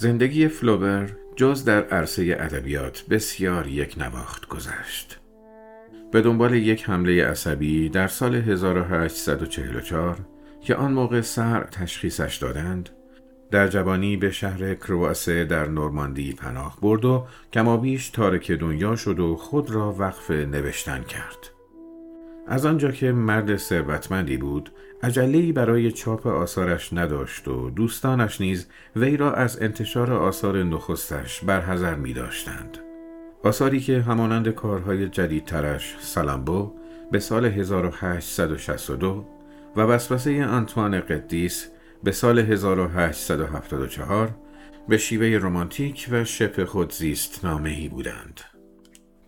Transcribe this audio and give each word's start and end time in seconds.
زندگی 0.00 0.48
فلوبر 0.48 1.10
جز 1.36 1.64
در 1.64 1.84
عرصه 1.84 2.36
ادبیات 2.40 3.04
بسیار 3.10 3.66
یک 3.66 3.94
نواخت 3.98 4.48
گذشت. 4.48 5.20
به 6.12 6.20
دنبال 6.20 6.54
یک 6.54 6.84
حمله 6.84 7.24
عصبی 7.24 7.88
در 7.88 8.08
سال 8.08 8.34
1844 8.34 10.16
که 10.60 10.74
آن 10.74 10.92
موقع 10.92 11.20
سر 11.20 11.64
تشخیصش 11.64 12.36
دادند 12.36 12.88
در 13.50 13.68
جوانی 13.68 14.16
به 14.16 14.30
شهر 14.30 14.74
کرواسه 14.74 15.44
در 15.44 15.68
نورماندی 15.68 16.32
پناه 16.32 16.78
برد 16.82 17.04
و 17.04 17.26
کمابیش 17.52 18.10
تارک 18.10 18.52
دنیا 18.52 18.96
شد 18.96 19.20
و 19.20 19.36
خود 19.36 19.70
را 19.70 19.92
وقف 19.98 20.30
نوشتن 20.30 21.02
کرد. 21.02 21.50
از 22.46 22.66
آنجا 22.66 22.90
که 22.90 23.12
مرد 23.12 23.56
ثروتمندی 23.56 24.36
بود 24.36 24.72
عجلهای 25.02 25.52
برای 25.52 25.92
چاپ 25.92 26.26
آثارش 26.26 26.92
نداشت 26.92 27.48
و 27.48 27.70
دوستانش 27.70 28.40
نیز 28.40 28.66
وی 28.96 29.16
را 29.16 29.34
از 29.34 29.62
انتشار 29.62 30.12
آثار 30.12 30.62
نخستش 30.62 31.44
برحضر 31.44 31.94
می 31.94 32.12
داشتند. 32.12 32.78
آثاری 33.44 33.80
که 33.80 34.00
همانند 34.00 34.48
کارهای 34.48 35.08
جدیدترش 35.08 35.96
سلامبو 36.00 36.72
به 37.12 37.18
سال 37.18 37.44
1862 37.44 39.24
و 39.76 39.80
وسوسه 39.80 40.46
آنتوان 40.46 41.00
قدیس 41.00 41.68
به 42.04 42.12
سال 42.12 42.38
1874 42.38 44.34
به 44.88 44.98
شیوه 44.98 45.38
رمانتیک 45.42 46.08
و 46.10 46.24
شبه 46.24 46.64
خودزیست 46.66 47.44
نامهی 47.44 47.88
بودند. 47.88 48.40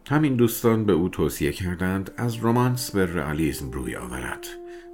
همین 0.08 0.36
دوستان 0.36 0.84
به 0.84 0.92
او 0.92 1.08
توصیه 1.08 1.52
کردند 1.52 2.10
از 2.16 2.36
رومانس 2.36 2.90
به 2.90 3.06
رئالیسم 3.06 3.70
روی 3.70 3.96
آورد 3.96 4.46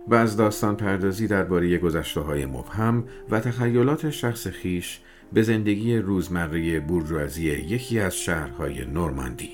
و 0.08 0.14
از 0.14 0.36
داستان 0.36 0.76
پردازی 0.76 1.26
درباره 1.26 1.78
گذشته 1.78 2.20
های 2.20 2.46
مبهم 2.46 3.04
و 3.30 3.40
تخیلات 3.40 4.10
شخص 4.10 4.46
خیش 4.46 5.00
به 5.32 5.42
زندگی 5.42 5.96
روزمره 5.96 6.80
بورژوازی 6.80 7.42
یکی 7.42 8.00
از 8.00 8.16
شهرهای 8.16 8.84
نورماندی. 8.84 9.50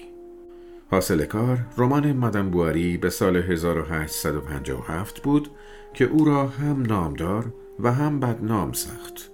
حاصل 0.90 1.24
کار 1.24 1.58
رمان 1.78 2.12
مادم 2.12 2.50
بواری 2.50 2.96
به 2.96 3.10
سال 3.10 3.36
1857 3.36 5.22
بود 5.22 5.50
که 5.94 6.04
او 6.04 6.24
را 6.24 6.46
هم 6.46 6.82
نامدار 6.82 7.54
و 7.80 7.92
هم 7.92 8.20
بدنام 8.20 8.72
ساخت. 8.72 9.30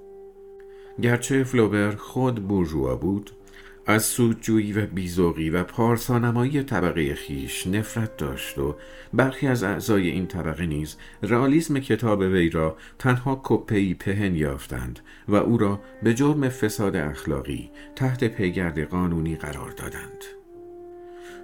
گرچه 1.03 1.45
فلوبر 1.45 1.91
خود 1.91 2.49
بورژوا 2.49 2.97
بود 2.97 3.31
از 3.91 4.03
سودجویی 4.03 4.73
و 4.73 4.87
بیزوقی 4.87 5.51
و 5.51 5.65
پارسانمایی 5.65 6.63
طبقه 6.63 7.15
خیش 7.15 7.67
نفرت 7.67 8.17
داشت 8.17 8.59
و 8.59 8.77
برخی 9.15 9.47
از 9.47 9.63
اعضای 9.63 10.09
این 10.09 10.27
طبقه 10.27 10.67
نیز 10.67 10.97
رئالیسم 11.23 11.79
کتاب 11.79 12.21
وی 12.21 12.51
را 12.51 12.77
تنها 12.99 13.41
کپی 13.45 13.95
پهن 13.95 14.35
یافتند 14.35 15.01
و 15.29 15.35
او 15.35 15.59
را 15.59 15.81
به 16.03 16.15
جرم 16.15 16.49
فساد 16.49 16.97
اخلاقی 16.97 17.71
تحت 17.97 18.25
پیگرد 18.25 18.81
قانونی 18.81 19.37
قرار 19.37 19.71
دادند. 19.71 20.25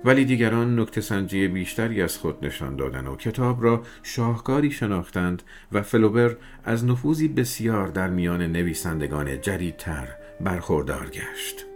ولی 0.05 0.25
دیگران 0.25 0.81
نکته 0.81 1.01
سنجی 1.01 1.49
بیشتری 1.49 2.03
از 2.03 2.19
خود 2.19 2.45
نشان 2.47 2.77
دادند 2.77 3.09
و 3.09 3.17
کتاب 3.17 3.65
را 3.65 3.83
شاهکاری 4.03 4.71
شناختند 4.71 5.43
و 5.73 5.83
فلوبر 5.83 6.37
از 6.65 6.85
نفوذی 6.85 7.29
بسیار 7.29 7.89
در 7.89 8.11
میان 8.11 8.43
نویسندگان 8.43 9.41
جدیدتر 9.41 10.09
برخوردار 10.41 11.11
گشت. 11.11 11.74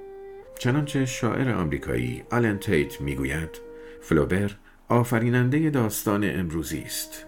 چنانچه 0.58 1.06
شاعر 1.06 1.50
آمریکایی 1.50 2.22
آلن 2.30 2.58
تیت 2.58 3.00
می‌گوید 3.00 3.60
فلوبر 4.00 4.50
آفریننده 4.88 5.70
داستان 5.70 6.24
امروزی 6.24 6.82
است. 6.86 7.26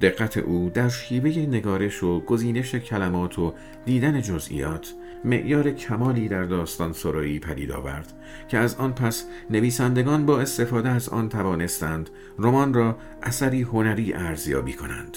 دقت 0.00 0.36
او 0.36 0.70
در 0.74 0.88
شیوه 0.88 1.30
نگارش 1.30 2.02
و 2.02 2.20
گزینش 2.20 2.74
کلمات 2.74 3.38
و 3.38 3.54
دیدن 3.84 4.22
جزئیات 4.22 4.94
معیار 5.24 5.70
کمالی 5.70 6.28
در 6.28 6.44
داستان 6.44 6.92
سرایی 6.92 7.38
پدید 7.38 7.72
آورد 7.72 8.12
که 8.48 8.58
از 8.58 8.74
آن 8.74 8.92
پس 8.92 9.24
نویسندگان 9.50 10.26
با 10.26 10.40
استفاده 10.40 10.88
از 10.88 11.08
آن 11.08 11.28
توانستند 11.28 12.10
رمان 12.38 12.74
را 12.74 12.98
اثری 13.22 13.62
هنری 13.62 14.12
ارزیابی 14.12 14.72
کنند. 14.72 15.16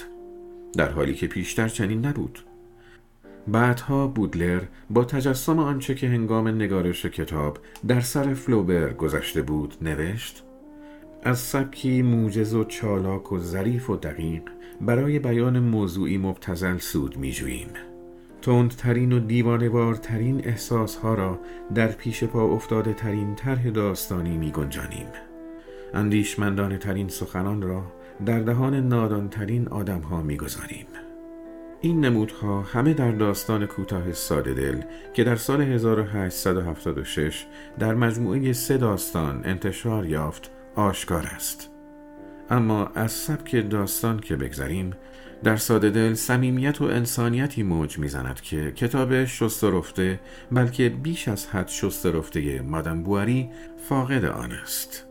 در 0.78 0.90
حالی 0.90 1.13
که 1.13 1.28
پیشتر 1.28 1.67
چنین 1.67 2.06
نبود. 2.06 2.40
بعدها 3.47 4.08
بودلر 4.08 4.62
با 4.90 5.03
تجسم 5.03 5.59
آنچه 5.59 5.96
که 5.96 6.08
هنگام 6.08 6.47
نگارش 6.47 7.06
کتاب 7.06 7.58
در 7.88 8.02
سر 8.02 8.34
فلوبر 8.34 8.94
گذشته 8.94 9.41
بود 9.41 9.75
نوشت 9.81 10.44
از 11.24 11.40
سبکی 11.40 12.02
موجز 12.02 12.53
و 12.53 12.63
چالاک 12.63 13.31
و 13.31 13.40
ظریف 13.40 13.90
و 13.90 13.96
دقیق 13.96 14.41
برای 14.81 15.19
بیان 15.19 15.59
موضوعی 15.59 16.18
مبتزل 16.18 16.78
سود 16.78 17.18
می 17.18 17.31
جوییم. 17.31 17.69
تندترین 18.41 19.12
و 19.12 19.19
دیوانوارترین 19.19 20.41
احساسها 20.46 21.14
را 21.14 21.40
در 21.75 21.88
پیش 21.88 22.24
پا 22.24 22.44
افتاده 22.44 22.94
ترین 22.94 23.35
طرح 23.35 23.69
داستانی 23.69 24.38
می 24.38 24.52
گنجانیم. 24.52 25.08
اندیشمندان 25.94 26.78
ترین 26.78 27.08
سخنان 27.08 27.62
را 27.62 27.84
در 28.25 28.40
دهان 28.40 28.88
نادانترین 28.88 29.68
آدم 29.68 30.02
ها 30.02 30.22
می 30.22 30.38
گذاریم. 30.38 30.85
این 31.82 32.06
نمودها 32.06 32.62
همه 32.62 32.94
در 32.94 33.12
داستان 33.12 33.66
کوتاه 33.66 34.14
ساده 34.14 34.54
دل 34.54 34.82
که 35.14 35.24
در 35.24 35.36
سال 35.36 35.62
1876 35.62 37.46
در 37.80 37.96
مجموعه 37.96 38.54
سه 38.54 38.78
داستان 38.78 39.42
انتشار 39.46 40.06
یافت 40.06 40.52
آشکار 40.76 41.24
است. 41.36 41.70
اما 42.50 42.86
از 42.86 43.12
سبک 43.12 43.70
داستان 43.70 44.20
که 44.20 44.36
بگذریم 44.36 44.94
در 45.44 45.56
ساده 45.56 45.90
دل 45.90 46.14
سمیمیت 46.14 46.82
و 46.82 46.84
انسانیتی 46.84 47.64
موج 47.64 48.00
می‌زند 48.00 48.42
که 48.42 48.72
کتاب 48.72 49.26
شسترفته 49.26 50.20
بلکه 50.52 50.90
بیش 50.90 51.28
از 51.28 51.48
حد 51.48 51.68
شسترفته 51.68 52.62
مادم 52.62 53.04
بواری 53.04 53.50
فاقد 53.90 54.26
آن 54.26 54.52
است. 54.52 55.08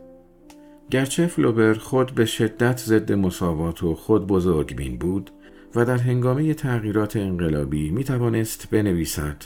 گرچه 0.89 1.27
فلوبر 1.27 1.73
خود 1.73 2.11
به 2.11 2.25
شدت 2.25 2.77
ضد 2.79 3.11
مساوات 3.11 3.83
و 3.83 3.95
خود 3.95 4.27
بزرگبین 4.27 4.97
بود 4.97 5.31
و 5.75 5.85
در 5.85 5.97
هنگامه 5.97 6.53
تغییرات 6.53 7.15
انقلابی 7.15 7.89
می 7.89 8.03
توانست 8.03 8.69
بنویسد. 8.69 9.43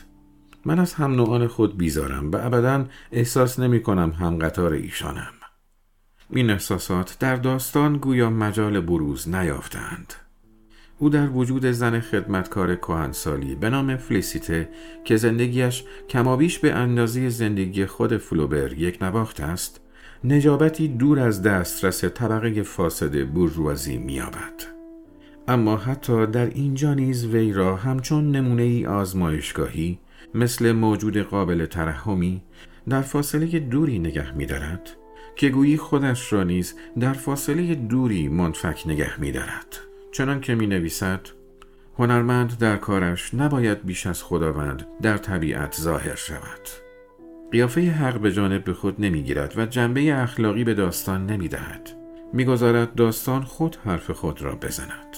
من 0.66 0.80
از 0.80 0.94
هم 0.94 1.16
نوعان 1.16 1.48
خود 1.48 1.78
بیزارم 1.78 2.32
و 2.32 2.38
ابدا 2.42 2.86
احساس 3.12 3.60
نمی 3.60 3.82
کنم 3.82 4.10
هم 4.10 4.38
قطار 4.38 4.74
ایشانم. 4.74 5.34
این 6.30 6.50
احساسات 6.50 7.18
در 7.20 7.36
داستان 7.36 7.98
گویا 7.98 8.30
مجال 8.30 8.80
بروز 8.80 9.30
نیافتند. 9.30 10.14
او 10.98 11.10
در 11.10 11.30
وجود 11.30 11.66
زن 11.66 12.00
خدمتکار 12.00 12.76
کهنسالی 12.76 13.56
به 13.56 13.70
نام 13.70 13.98
فلیسیته 13.98 14.70
که 15.06 15.18
زندگیش 15.18 15.84
کمابیش 16.10 16.60
به 16.60 16.74
اندازه 16.74 17.30
زندگی 17.30 17.86
خود 17.86 18.18
فلوبر 18.18 18.74
یک 18.74 18.98
نواخت 19.02 19.40
است 19.40 19.82
نجابتی 20.24 20.88
دور 20.88 21.20
از 21.20 21.42
دسترس 21.42 22.04
طبقه 22.04 22.64
فاسد 22.64 23.26
بورژوازی 23.26 23.98
مییابد. 23.98 24.81
اما 25.48 25.78
حتی 25.78 26.26
در 26.26 26.46
اینجا 26.46 26.94
نیز 26.94 27.26
وی 27.26 27.54
را 27.54 27.76
همچون 27.76 28.32
نمونه 28.32 28.64
ای 28.64 28.86
آزمایشگاهی 28.86 30.00
مثل 30.36 30.72
موجود 30.72 31.18
قابل 31.18 31.66
ترحمی 31.66 32.42
در 32.90 33.02
فاصله 33.02 33.60
دوری 33.60 34.00
نگه 34.00 34.32
می 34.36 34.46
دارد 34.46 34.90
که 35.36 35.50
گویی 35.50 35.78
خودش 35.78 36.34
را 36.34 36.44
نیز 36.44 36.76
در 37.00 37.14
فاصله 37.14 37.76
دوری 37.76 38.28
منفک 38.28 38.84
نگه 38.86 39.20
می 39.20 39.32
دارد 39.32 39.78
چنان 40.12 40.42
که 40.42 40.56
می 40.56 40.68
نویسد 40.68 41.28
هنرمند 41.98 42.58
در 42.58 42.78
کارش 42.78 43.34
نباید 43.34 43.86
بیش 43.86 44.08
از 44.08 44.24
خداوند 44.24 44.86
در 45.02 45.18
طبیعت 45.18 45.76
ظاهر 45.82 46.16
شود. 46.16 46.70
قیافه 47.52 47.82
حق 47.82 48.20
به 48.20 48.32
جانب 48.32 48.64
به 48.64 48.74
خود 48.74 49.02
نمی‌گیرد 49.02 49.54
و 49.58 49.66
جنبه 49.66 50.14
اخلاقی 50.14 50.64
به 50.64 50.74
داستان 50.74 51.26
نمی‌دهد. 51.26 51.90
می‌گذارد 52.34 52.96
داستان 52.96 53.42
خود 53.42 53.78
حرف 53.86 54.12
خود 54.12 54.42
را 54.42 54.56
بزند. 54.56 55.18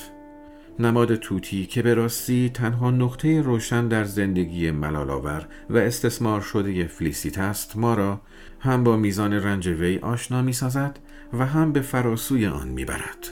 نماد 0.80 1.16
توتی 1.16 1.66
که 1.66 1.82
به 1.82 1.94
راستی 1.94 2.50
تنها 2.50 2.92
نقطه 2.92 3.42
روشن 3.42 3.88
در 3.88 4.04
زندگی 4.04 4.72
ملالاور 4.72 5.48
و 5.70 5.78
استثمار 5.78 6.42
شده 6.42 6.88
فلیسیت 6.88 7.38
است 7.38 7.78
ما 7.78 7.94
را 7.94 8.22
هم 8.60 8.84
با 8.84 8.98
میزان 8.98 9.34
رنج 9.34 9.68
وی 9.68 9.98
آشنا 9.98 10.42
می 10.42 10.54
سازد 10.54 11.00
و 11.34 11.46
هم 11.46 11.72
به 11.72 11.82
فراسوی 11.82 12.46
آن 12.48 12.68
می 12.68 12.86
برد. 12.86 13.30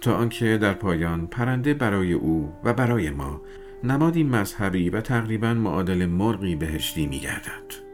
تا 0.00 0.14
آنکه 0.14 0.58
در 0.58 0.72
پایان 0.72 1.26
پرنده 1.26 1.74
برای 1.74 2.12
او 2.12 2.52
و 2.64 2.72
برای 2.72 3.10
ما 3.10 3.42
نمادی 3.84 4.24
مذهبی 4.24 4.90
و 4.90 5.00
تقریبا 5.00 5.54
معادل 5.54 6.06
مرغی 6.06 6.56
بهشتی 6.56 7.06
می 7.06 7.20
گردد. 7.20 7.88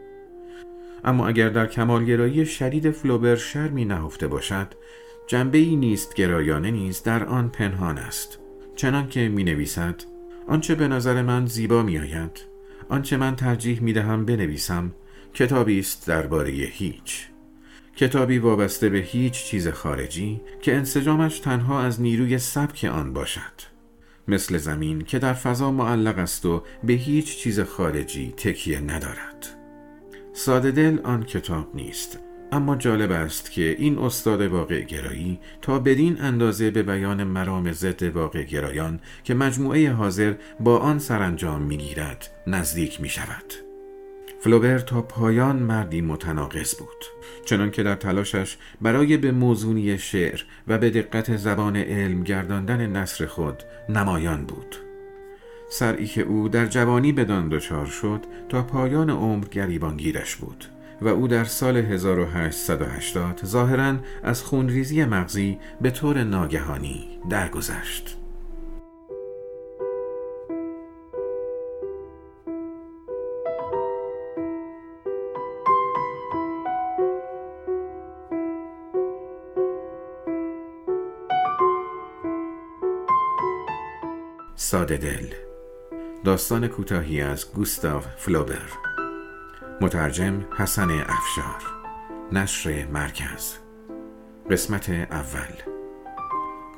اما 1.04 1.28
اگر 1.28 1.48
در 1.48 1.66
کمالگرایی 1.66 2.46
شدید 2.46 2.90
فلوبر 2.90 3.36
شرمی 3.36 3.84
نهفته 3.84 4.26
باشد 4.26 4.66
جنبه 5.26 5.58
ای 5.58 5.76
نیست 5.76 6.14
گرایانه 6.14 6.70
نیز 6.70 7.02
در 7.02 7.24
آن 7.24 7.48
پنهان 7.48 7.98
است 7.98 8.43
چنان 8.76 9.08
که 9.08 9.28
می 9.28 9.44
نویسد 9.44 10.02
آنچه 10.48 10.74
به 10.74 10.88
نظر 10.88 11.22
من 11.22 11.46
زیبا 11.46 11.82
می 11.82 11.98
آید 11.98 12.40
آنچه 12.88 13.16
من 13.16 13.36
ترجیح 13.36 13.82
می 13.82 13.92
دهم 13.92 14.24
بنویسم 14.24 14.92
کتابی 15.34 15.78
است 15.78 16.06
درباره 16.06 16.50
هیچ. 16.50 17.28
کتابی 17.96 18.38
وابسته 18.38 18.88
به 18.88 18.98
هیچ 18.98 19.44
چیز 19.44 19.68
خارجی 19.68 20.40
که 20.62 20.74
انسجامش 20.74 21.38
تنها 21.38 21.80
از 21.82 22.00
نیروی 22.00 22.38
سبک 22.38 22.84
آن 22.84 23.12
باشد. 23.12 23.74
مثل 24.28 24.58
زمین 24.58 25.00
که 25.00 25.18
در 25.18 25.32
فضا 25.32 25.70
معلق 25.70 26.18
است 26.18 26.46
و 26.46 26.62
به 26.84 26.92
هیچ 26.92 27.36
چیز 27.36 27.60
خارجی 27.60 28.34
تکیه 28.36 28.80
ندارد. 28.80 29.46
ساده 30.32 30.70
دل 30.70 30.98
آن 31.04 31.22
کتاب 31.22 31.76
نیست. 31.76 32.18
اما 32.54 32.76
جالب 32.76 33.12
است 33.12 33.50
که 33.50 33.76
این 33.78 33.98
استاد 33.98 34.40
واقع 34.40 34.80
گرایی 34.80 35.40
تا 35.62 35.78
بدین 35.78 36.20
اندازه 36.20 36.70
به 36.70 36.82
بیان 36.82 37.24
مرام 37.24 37.72
ضد 37.72 38.02
واقع 38.02 38.42
گرایان 38.42 39.00
که 39.24 39.34
مجموعه 39.34 39.92
حاضر 39.92 40.34
با 40.60 40.78
آن 40.78 40.98
سرانجام 40.98 41.62
می‌گیرد 41.62 42.30
نزدیک 42.46 43.00
می 43.00 43.08
شود. 43.08 43.54
فلوبر 44.40 44.78
تا 44.78 45.02
پایان 45.02 45.56
مردی 45.56 46.00
متناقض 46.00 46.74
بود 46.74 47.04
چنان 47.44 47.70
که 47.70 47.82
در 47.82 47.94
تلاشش 47.94 48.56
برای 48.80 49.16
به 49.16 49.32
موزونی 49.32 49.98
شعر 49.98 50.40
و 50.68 50.78
به 50.78 50.90
دقت 50.90 51.36
زبان 51.36 51.76
علم 51.76 52.22
گرداندن 52.22 52.86
نصر 52.86 53.26
خود 53.26 53.62
نمایان 53.88 54.44
بود 54.44 54.76
سرعی 55.70 56.06
که 56.06 56.22
او 56.22 56.48
در 56.48 56.66
جوانی 56.66 57.12
بدان 57.12 57.48
دچار 57.48 57.86
شد 57.86 58.20
تا 58.48 58.62
پایان 58.62 59.10
عمر 59.10 59.44
گریبانگیرش 59.44 60.36
بود 60.36 60.64
و 61.00 61.08
او 61.08 61.28
در 61.28 61.44
سال 61.44 61.76
1880 61.76 63.40
ظاهرا 63.44 63.96
از 64.22 64.42
خونریزی 64.42 65.04
مغزی 65.04 65.58
به 65.80 65.90
طور 65.90 66.24
ناگهانی 66.24 67.18
درگذشت. 67.30 68.16
ساده 84.56 84.96
دل 84.96 85.26
داستان 86.24 86.68
کوتاهی 86.68 87.20
از 87.20 87.52
گوستاف 87.52 88.06
فلوبر 88.16 88.83
مترجم 89.80 90.44
حسن 90.56 90.90
افشار. 90.90 91.62
نشر 92.32 92.86
مرکز. 92.86 93.54
قسمت 94.50 94.90
اول. 94.90 95.72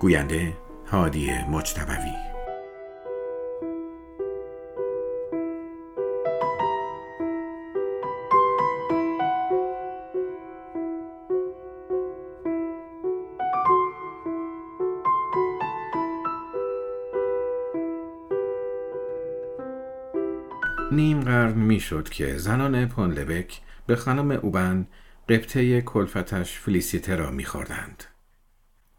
گوینده 0.01 0.57
هادی 0.87 1.31
مجتبوی. 1.51 2.26
می‌شد 21.77 22.09
که 22.09 22.39
زنان 22.39 22.87
پونلبک 22.87 23.61
به 23.87 23.97
خانم 23.97 24.31
اوبن 24.31 24.87
قبطه 25.29 25.81
کلفتش 25.81 26.59
فلیسیته 26.59 27.17
را 27.17 27.31
میخوردند. 27.31 28.05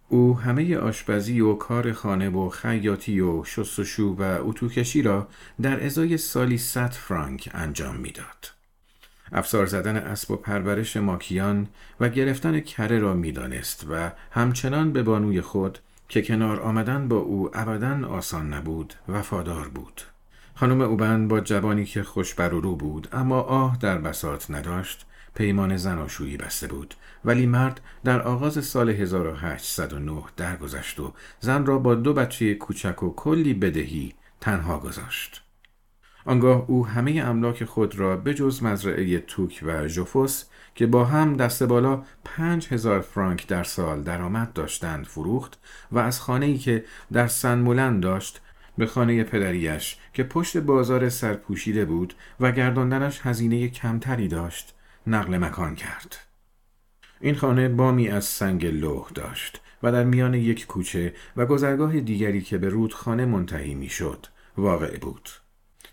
او 0.09 0.39
همه 0.39 0.77
آشپزی 0.77 1.39
و 1.39 1.53
کار 1.53 1.93
خانه 1.93 2.29
و 2.29 2.49
خیاطی 2.49 3.19
و 3.19 3.43
شستشو 3.43 4.15
و 4.19 4.21
اتوکشی 4.21 5.01
را 5.01 5.27
در 5.61 5.85
ازای 5.85 6.17
سالی 6.17 6.57
ست 6.57 6.87
فرانک 6.87 7.49
انجام 7.53 7.95
می‌داد. 7.95 8.51
افسار 9.31 9.65
زدن 9.65 9.97
اسب 9.97 10.31
و 10.31 10.35
پرورش 10.35 10.97
ماکیان 10.97 11.67
و 11.99 12.09
گرفتن 12.09 12.59
کره 12.59 12.99
را 12.99 13.13
می‌دانست 13.13 13.85
و 13.89 14.11
همچنان 14.31 14.91
به 14.91 15.03
بانوی 15.03 15.41
خود 15.41 15.79
که 16.09 16.21
کنار 16.21 16.59
آمدن 16.59 17.07
با 17.07 17.17
او 17.17 17.49
ابدا 17.53 18.07
آسان 18.07 18.53
نبود 18.53 18.93
وفادار 19.07 19.67
بود. 19.67 20.01
خانم 20.59 20.81
اوبن 20.81 21.27
با 21.27 21.39
جوانی 21.39 21.85
که 21.85 22.03
خوش 22.03 22.33
بر 22.33 22.49
رو 22.49 22.75
بود 22.75 23.07
اما 23.11 23.41
آه 23.41 23.77
در 23.79 23.97
بساط 23.97 24.51
نداشت 24.51 25.05
پیمان 25.35 25.77
زناشویی 25.77 26.37
بسته 26.37 26.67
بود 26.67 26.93
ولی 27.25 27.45
مرد 27.45 27.81
در 28.03 28.21
آغاز 28.21 28.65
سال 28.65 28.89
1809 28.89 30.23
درگذشت 30.37 30.99
و 30.99 31.13
زن 31.39 31.65
را 31.65 31.77
با 31.77 31.95
دو 31.95 32.13
بچه 32.13 32.55
کوچک 32.55 33.03
و 33.03 33.13
کلی 33.15 33.53
بدهی 33.53 34.13
تنها 34.41 34.79
گذاشت. 34.79 35.43
آنگاه 36.25 36.65
او 36.67 36.87
همه 36.87 37.21
املاک 37.25 37.63
خود 37.63 37.99
را 37.99 38.17
به 38.17 38.33
جز 38.33 38.63
مزرعه 38.63 39.19
توک 39.19 39.63
و 39.65 39.87
ژوفوس 39.87 40.43
که 40.75 40.87
با 40.87 41.05
هم 41.05 41.35
دست 41.35 41.63
بالا 41.63 42.03
پنج 42.25 42.67
هزار 42.73 43.01
فرانک 43.01 43.47
در 43.47 43.63
سال 43.63 44.03
درآمد 44.03 44.53
داشتند 44.53 45.05
فروخت 45.05 45.59
و 45.91 45.99
از 45.99 46.19
خانه 46.19 46.45
ای 46.45 46.57
که 46.57 46.85
در 47.11 47.27
سن 47.27 47.99
داشت 47.99 48.41
به 48.77 48.85
خانه 48.85 49.23
پدریش 49.23 49.97
که 50.13 50.23
پشت 50.23 50.57
بازار 50.57 51.09
سرپوشیده 51.09 51.85
بود 51.85 52.13
و 52.39 52.51
گرداندنش 52.51 53.19
هزینه 53.23 53.67
کمتری 53.67 54.27
داشت 54.27 54.75
نقل 55.07 55.37
مکان 55.37 55.75
کرد. 55.75 56.17
این 57.21 57.35
خانه 57.35 57.69
بامی 57.69 58.09
از 58.09 58.25
سنگ 58.25 58.65
لوح 58.65 59.09
داشت 59.15 59.61
و 59.83 59.91
در 59.91 60.03
میان 60.03 60.33
یک 60.33 60.67
کوچه 60.67 61.13
و 61.37 61.45
گذرگاه 61.45 61.99
دیگری 61.99 62.41
که 62.41 62.57
به 62.57 62.69
رودخانه 62.69 63.25
منتهی 63.25 63.75
می‌شد 63.75 64.25
واقع 64.57 64.97
بود. 64.97 65.29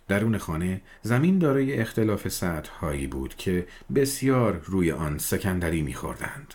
درون 0.08 0.38
خانه 0.38 0.80
زمین 1.02 1.38
دارای 1.38 1.74
اختلاف 1.74 2.28
سطح 2.28 2.72
هایی 2.72 3.06
بود 3.06 3.34
که 3.34 3.66
بسیار 3.94 4.60
روی 4.64 4.92
آن 4.92 5.18
سکندری 5.18 5.82
میخوردند. 5.82 6.54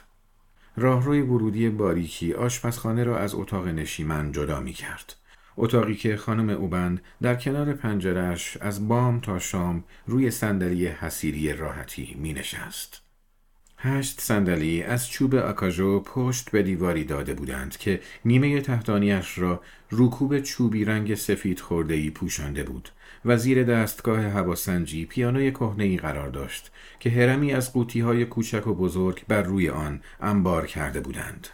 راهروی 0.77 1.21
ورودی 1.21 1.69
باریکی 1.69 2.33
آشپزخانه 2.33 3.03
را 3.03 3.17
از 3.17 3.35
اتاق 3.35 3.67
نشیمن 3.67 4.31
جدا 4.31 4.59
می 4.59 4.73
کرد. 4.73 5.15
اتاقی 5.59 5.95
که 5.95 6.17
خانم 6.17 6.49
اوبند 6.49 7.01
در 7.21 7.35
کنار 7.35 7.73
پنجرش 7.73 8.57
از 8.61 8.87
بام 8.87 9.19
تا 9.19 9.39
شام 9.39 9.83
روی 10.07 10.31
صندلی 10.31 10.87
حسیری 10.87 11.53
راحتی 11.53 12.15
می 12.19 12.33
نشست. 12.33 13.01
هشت 13.77 14.21
صندلی 14.21 14.83
از 14.83 15.09
چوب 15.09 15.35
آکاژو 15.35 15.99
پشت 15.99 16.51
به 16.51 16.63
دیواری 16.63 17.03
داده 17.03 17.33
بودند 17.33 17.77
که 17.77 18.01
نیمه 18.25 18.61
تحتانیش 18.61 19.37
را 19.37 19.61
رکوب 19.91 20.39
چوبی 20.39 20.85
رنگ 20.85 21.15
سفید 21.15 21.63
ای 21.89 22.09
پوشانده 22.09 22.63
بود 22.63 22.89
و 23.25 23.37
زیر 23.37 23.63
دستگاه 23.63 24.21
هواسنجی 24.21 25.05
پیانوی 25.05 25.53
ای 25.77 25.97
قرار 25.97 26.29
داشت 26.29 26.71
که 26.99 27.09
هرمی 27.09 27.53
از 27.53 27.73
قوطی 27.73 27.99
های 27.99 28.25
کوچک 28.25 28.67
و 28.67 28.73
بزرگ 28.73 29.21
بر 29.27 29.41
روی 29.41 29.69
آن 29.69 30.01
انبار 30.21 30.67
کرده 30.67 30.99
بودند. 30.99 31.47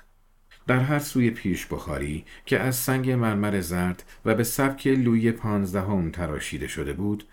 در 0.68 0.80
هر 0.80 1.00
سوی 1.00 1.30
پیش 1.30 1.66
بخاری 1.66 2.26
که 2.46 2.60
از 2.60 2.76
سنگ 2.76 3.12
مرمر 3.12 3.62
زرد 3.62 4.04
و 4.26 4.36
به 4.36 4.44
سبک 4.44 4.88
لوی 4.88 5.32
پانزدهم 5.32 6.12
تراشیده 6.12 6.68
شده 6.68 6.94
بود 6.94 7.24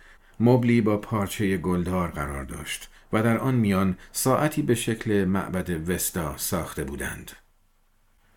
مبلی 0.40 0.80
با 0.80 0.96
پارچه 0.96 1.56
گلدار 1.56 2.10
قرار 2.10 2.44
داشت 2.44 2.90
و 3.12 3.22
در 3.22 3.38
آن 3.38 3.54
میان 3.54 3.96
ساعتی 4.12 4.62
به 4.62 4.74
شکل 4.74 5.24
معبد 5.24 5.90
وستا 5.90 6.36
ساخته 6.36 6.84
بودند. 6.84 7.30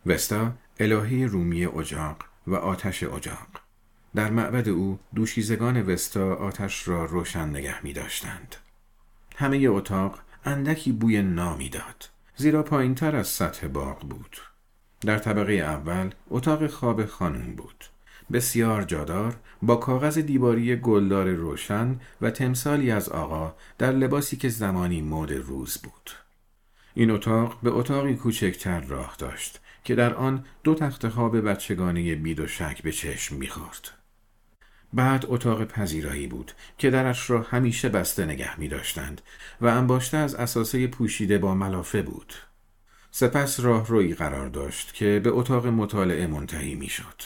وستا 0.05 0.51
الهه 0.79 1.25
رومی 1.25 1.65
اجاق 1.65 2.17
و 2.47 2.55
آتش 2.55 3.03
اجاق. 3.03 3.47
در 4.15 4.31
معبد 4.31 4.69
او 4.69 4.99
دوشیزگان 5.15 5.81
وستا 5.81 6.35
آتش 6.35 6.87
را 6.87 7.05
روشن 7.05 7.49
نگه 7.49 7.83
می 7.83 7.93
داشتند. 7.93 8.55
همه 9.35 9.57
اتاق 9.57 10.19
اندکی 10.45 10.91
بوی 10.91 11.21
نامی 11.21 11.69
داد 11.69 12.09
زیرا 12.35 12.63
پایین 12.63 12.95
تر 12.95 13.15
از 13.15 13.27
سطح 13.27 13.67
باغ 13.67 13.99
بود. 13.99 14.37
در 15.05 15.17
طبقه 15.17 15.53
اول 15.53 16.09
اتاق 16.29 16.67
خواب 16.67 17.05
خانم 17.05 17.55
بود. 17.55 17.85
بسیار 18.33 18.83
جادار 18.83 19.35
با 19.61 19.75
کاغذ 19.75 20.17
دیواری 20.17 20.75
گلدار 20.75 21.29
روشن 21.29 21.99
و 22.21 22.31
تمثالی 22.31 22.91
از 22.91 23.09
آقا 23.09 23.55
در 23.77 23.91
لباسی 23.91 24.37
که 24.37 24.49
زمانی 24.49 25.01
مد 25.01 25.31
روز 25.31 25.77
بود. 25.77 26.11
این 26.93 27.11
اتاق 27.11 27.59
به 27.63 27.71
اتاقی 27.71 28.15
کوچکتر 28.15 28.81
راه 28.81 29.15
داشت 29.19 29.59
که 29.83 29.95
در 29.95 30.13
آن 30.13 30.45
دو 30.63 30.75
تخت 30.75 31.09
خواب 31.09 31.49
بچگانه 31.49 32.15
بید 32.15 32.39
و 32.39 32.47
شک 32.47 32.83
به 32.83 32.91
چشم 32.91 33.35
می‌خورد. 33.35 33.91
بعد 34.93 35.25
اتاق 35.27 35.65
پذیرایی 35.65 36.27
بود 36.27 36.51
که 36.77 36.89
درش 36.89 37.29
را 37.29 37.41
همیشه 37.41 37.89
بسته 37.89 38.25
نگه 38.25 38.59
می 38.59 38.67
داشتند 38.67 39.21
و 39.61 39.65
انباشته 39.65 40.17
از 40.17 40.35
اساسه 40.35 40.87
پوشیده 40.87 41.37
با 41.37 41.55
ملافه 41.55 42.01
بود. 42.01 42.33
سپس 43.17 43.59
راه 43.59 43.87
روی 43.87 44.13
قرار 44.13 44.47
داشت 44.47 44.93
که 44.93 45.21
به 45.23 45.29
اتاق 45.29 45.67
مطالعه 45.67 46.27
منتهی 46.27 46.75
می 46.75 46.89
شد. 46.89 47.21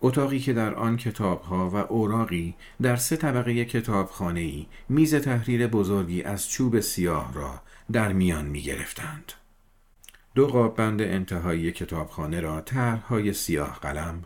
اتاقی 0.00 0.38
که 0.38 0.52
در 0.52 0.74
آن 0.74 0.96
کتابها 0.96 1.70
و 1.70 1.76
اوراقی 1.76 2.54
در 2.82 2.96
سه 2.96 3.16
طبقه 3.16 3.64
کتابخانه 3.64 4.40
ای 4.40 4.66
میز 4.88 5.14
تحریر 5.14 5.66
بزرگی 5.66 6.22
از 6.22 6.48
چوب 6.48 6.80
سیاه 6.80 7.34
را 7.34 7.60
در 7.92 8.12
میان 8.12 8.46
می 8.46 8.62
گرفتند. 8.62 9.32
دو 10.34 10.46
قاب 10.46 10.76
بند 10.76 11.02
انتهایی 11.02 11.72
کتابخانه 11.72 12.40
را 12.40 12.60
طرحهای 12.60 13.32
سیاه 13.32 13.78
قلم، 13.82 14.22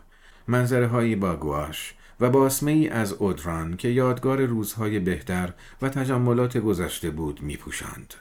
منظره 0.47 0.87
های 0.87 1.15
با 1.15 1.35
گواش 1.35 1.95
و 2.19 2.29
باسمه 2.29 2.71
ای 2.71 2.89
از 2.89 3.13
اودران 3.13 3.77
که 3.77 3.87
یادگار 3.87 4.45
روزهای 4.45 4.99
بهتر 4.99 5.53
و 5.81 5.89
تجملات 5.89 6.57
گذشته 6.57 7.09
بود 7.09 7.41
می 7.41 7.57
پوشند. 7.57 8.13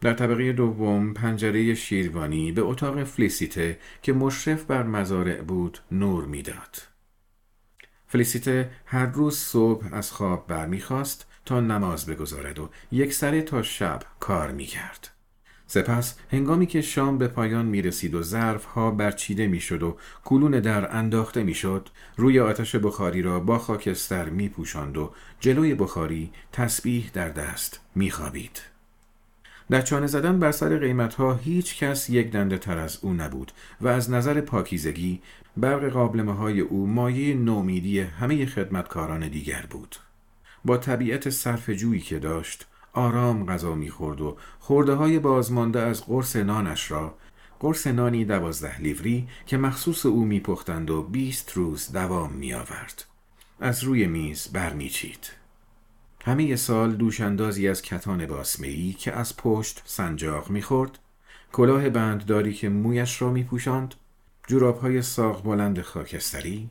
در 0.00 0.12
طبقه 0.12 0.52
دوم 0.52 1.14
پنجره 1.14 1.74
شیروانی 1.74 2.52
به 2.52 2.62
اتاق 2.62 3.04
فلیسیته 3.04 3.78
که 4.02 4.12
مشرف 4.12 4.64
بر 4.64 4.82
مزارع 4.82 5.42
بود 5.42 5.78
نور 5.92 6.24
می‌داد. 6.24 6.76
فلیسیته 8.06 8.70
هر 8.86 9.06
روز 9.06 9.38
صبح 9.38 9.88
از 9.92 10.12
خواب 10.12 10.46
برمیخواست 10.46 11.26
تا 11.44 11.60
نماز 11.60 12.06
بگذارد 12.06 12.58
و 12.58 12.70
یک 12.92 13.12
سره 13.12 13.42
تا 13.42 13.62
شب 13.62 14.02
کار 14.20 14.52
می‌کرد. 14.52 15.10
سپس 15.66 16.18
هنگامی 16.30 16.66
که 16.66 16.80
شام 16.80 17.18
به 17.18 17.28
پایان 17.28 17.66
می 17.66 17.82
رسید 17.82 18.14
و 18.14 18.22
ظرف 18.22 18.64
ها 18.64 18.90
برچیده 18.90 19.46
می 19.46 19.60
شد 19.60 19.82
و 19.82 19.96
کلون 20.24 20.60
در 20.60 20.96
انداخته 20.96 21.42
می 21.42 21.54
شد 21.54 21.88
روی 22.16 22.40
آتش 22.40 22.76
بخاری 22.76 23.22
را 23.22 23.40
با 23.40 23.58
خاکستر 23.58 24.28
می 24.28 24.48
پوشاند 24.48 24.96
و 24.96 25.12
جلوی 25.40 25.74
بخاری 25.74 26.30
تسبیح 26.52 27.10
در 27.12 27.28
دست 27.28 27.80
می 27.94 28.10
خوابید. 28.10 28.75
در 29.70 30.06
زدن 30.06 30.38
بر 30.38 30.52
سر 30.52 30.78
قیمت 30.78 31.14
ها 31.14 31.34
هیچ 31.34 31.78
کس 31.78 32.10
یک 32.10 32.30
دنده 32.30 32.58
تر 32.58 32.78
از 32.78 32.98
او 33.02 33.12
نبود 33.12 33.52
و 33.80 33.88
از 33.88 34.10
نظر 34.10 34.40
پاکیزگی 34.40 35.20
برق 35.56 35.88
قابلمه 35.88 36.34
های 36.34 36.60
او 36.60 36.86
مایه 36.86 37.34
نومیدی 37.34 38.00
همه 38.00 38.46
خدمتکاران 38.46 39.28
دیگر 39.28 39.66
بود. 39.70 39.96
با 40.64 40.76
طبیعت 40.76 41.30
صرف 41.30 41.70
جویی 41.70 42.00
که 42.00 42.18
داشت 42.18 42.66
آرام 42.92 43.46
غذا 43.46 43.74
می‌خورد 43.74 44.20
و 44.20 44.36
خورده 44.58 44.92
های 44.92 45.18
بازمانده 45.18 45.80
از 45.80 46.06
قرص 46.06 46.36
نانش 46.36 46.90
را 46.90 47.14
قرص 47.60 47.86
نانی 47.86 48.24
دوازده 48.24 48.80
لیوری 48.80 49.28
که 49.46 49.56
مخصوص 49.56 50.06
او 50.06 50.24
میپختند 50.24 50.90
و 50.90 51.02
بیست 51.02 51.52
روز 51.52 51.92
دوام 51.92 52.32
میآورد 52.32 53.04
از 53.60 53.84
روی 53.84 54.06
میز 54.06 54.48
برمیچید 54.52 55.30
همه 56.26 56.56
سال 56.56 56.92
دوشندازی 56.96 57.68
از 57.68 57.82
کتان 57.82 58.26
باسمهی 58.26 58.92
که 58.92 59.12
از 59.12 59.36
پشت 59.36 59.82
سنجاق 59.84 60.50
می‌خورد 60.50 60.98
کلاه 61.52 61.90
بندداری 61.90 62.54
که 62.54 62.68
مویش 62.68 63.22
را 63.22 63.30
میپوشاند 63.30 63.94
جوراب 64.48 64.78
های 64.80 65.02
ساق 65.02 65.42
بلند 65.44 65.80
خاکستری 65.80 66.70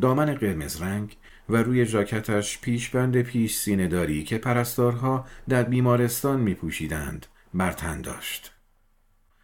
دامن 0.00 0.34
قرمز 0.34 0.82
رنگ 0.82 1.16
و 1.48 1.56
روی 1.56 1.86
ژاکتش 1.86 2.60
پیشبند 2.60 3.22
پیش 3.22 3.56
سینه 3.56 3.88
داری 3.88 4.24
که 4.24 4.38
پرستارها 4.38 5.26
در 5.48 5.62
بیمارستان 5.62 6.40
می 6.40 6.54
پوشیدند 6.54 7.26
برتن 7.54 8.00
داشت. 8.00 8.52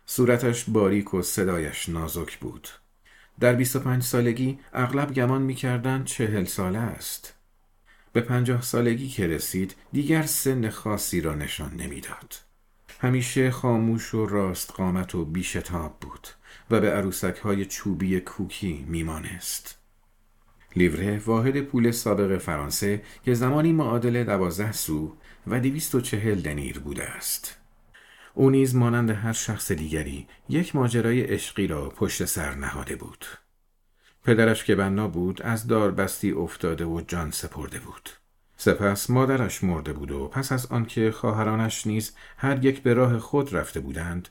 صورتش 0.06 0.64
باریک 0.68 1.14
و 1.14 1.22
صدایش 1.22 1.88
نازک 1.88 2.38
بود. 2.38 2.68
در 3.40 3.54
25 3.54 4.02
سالگی 4.02 4.58
اغلب 4.72 5.12
گمان 5.12 5.42
می 5.42 5.54
کردن 5.54 6.04
چهل 6.04 6.44
ساله 6.44 6.78
است. 6.78 7.33
به 8.14 8.20
پنجاه 8.20 8.62
سالگی 8.62 9.08
که 9.08 9.26
رسید 9.26 9.74
دیگر 9.92 10.22
سن 10.22 10.68
خاصی 10.68 11.20
را 11.20 11.34
نشان 11.34 11.74
نمی‌داد. 11.74 12.34
همیشه 13.00 13.50
خاموش 13.50 14.14
و 14.14 14.26
راست 14.26 14.72
قامت 14.72 15.14
و 15.14 15.24
بیشتاب 15.24 15.96
بود 16.00 16.28
و 16.70 16.80
به 16.80 16.90
عروسک 16.90 17.36
های 17.36 17.64
چوبی 17.64 18.20
کوکی 18.20 18.84
میمانست. 18.88 19.78
لیوره 20.76 21.18
واحد 21.26 21.60
پول 21.60 21.90
سابق 21.90 22.38
فرانسه 22.38 23.02
که 23.24 23.34
زمانی 23.34 23.72
معادل 23.72 24.24
دوازده 24.24 24.72
سو 24.72 25.16
و 25.46 25.60
دویست 25.60 25.94
و 25.94 26.00
چهل 26.00 26.40
دنیر 26.40 26.78
بوده 26.78 27.04
است. 27.04 27.58
او 28.34 28.50
نیز 28.50 28.74
مانند 28.74 29.10
هر 29.10 29.32
شخص 29.32 29.72
دیگری 29.72 30.26
یک 30.48 30.76
ماجرای 30.76 31.20
عشقی 31.20 31.66
را 31.66 31.88
پشت 31.88 32.24
سر 32.24 32.54
نهاده 32.54 32.96
بود. 32.96 33.24
پدرش 34.24 34.64
که 34.64 34.74
بنا 34.74 35.08
بود 35.08 35.42
از 35.42 35.66
داربستی 35.66 36.32
افتاده 36.32 36.84
و 36.84 37.00
جان 37.00 37.30
سپرده 37.30 37.78
بود. 37.78 38.10
سپس 38.56 39.10
مادرش 39.10 39.64
مرده 39.64 39.92
بود 39.92 40.10
و 40.10 40.28
پس 40.28 40.52
از 40.52 40.66
آنکه 40.66 41.10
خواهرانش 41.10 41.86
نیز 41.86 42.12
هر 42.36 42.64
یک 42.64 42.82
به 42.82 42.94
راه 42.94 43.18
خود 43.18 43.54
رفته 43.54 43.80
بودند 43.80 44.28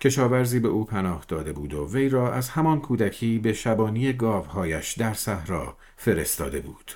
کشاورزی 0.00 0.60
به 0.60 0.68
او 0.68 0.84
پناه 0.84 1.24
داده 1.28 1.52
بود 1.52 1.74
و 1.74 1.92
وی 1.92 2.08
را 2.08 2.32
از 2.32 2.48
همان 2.48 2.80
کودکی 2.80 3.38
به 3.38 3.52
شبانی 3.52 4.12
گاوهایش 4.12 4.92
در 4.92 5.14
صحرا 5.14 5.76
فرستاده 5.96 6.60
بود. 6.60 6.92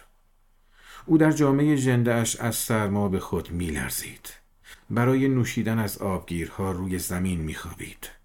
او 1.06 1.18
در 1.18 1.32
جامعه 1.32 1.76
جندهش 1.76 2.36
از 2.36 2.56
سرما 2.56 3.08
به 3.08 3.20
خود 3.20 3.50
میلرزید. 3.50 4.30
برای 4.90 5.28
نوشیدن 5.28 5.78
از 5.78 5.98
آبگیرها 5.98 6.72
روی 6.72 6.98
زمین 6.98 7.40
میخوابید. 7.40 8.21